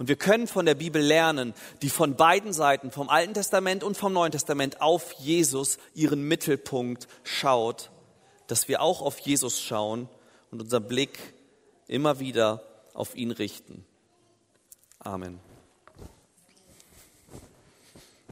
Und 0.00 0.08
wir 0.08 0.16
können 0.16 0.46
von 0.46 0.64
der 0.64 0.74
Bibel 0.74 1.02
lernen, 1.02 1.52
die 1.82 1.90
von 1.90 2.16
beiden 2.16 2.54
Seiten, 2.54 2.90
vom 2.90 3.10
Alten 3.10 3.34
Testament 3.34 3.84
und 3.84 3.98
vom 3.98 4.14
Neuen 4.14 4.32
Testament, 4.32 4.80
auf 4.80 5.12
Jesus 5.18 5.76
ihren 5.94 6.26
Mittelpunkt 6.26 7.06
schaut, 7.22 7.90
dass 8.46 8.66
wir 8.66 8.80
auch 8.80 9.02
auf 9.02 9.18
Jesus 9.18 9.60
schauen 9.60 10.08
und 10.50 10.62
unser 10.62 10.80
Blick 10.80 11.18
immer 11.86 12.18
wieder 12.18 12.62
auf 12.94 13.14
ihn 13.14 13.30
richten. 13.30 13.84
Amen. 15.00 15.38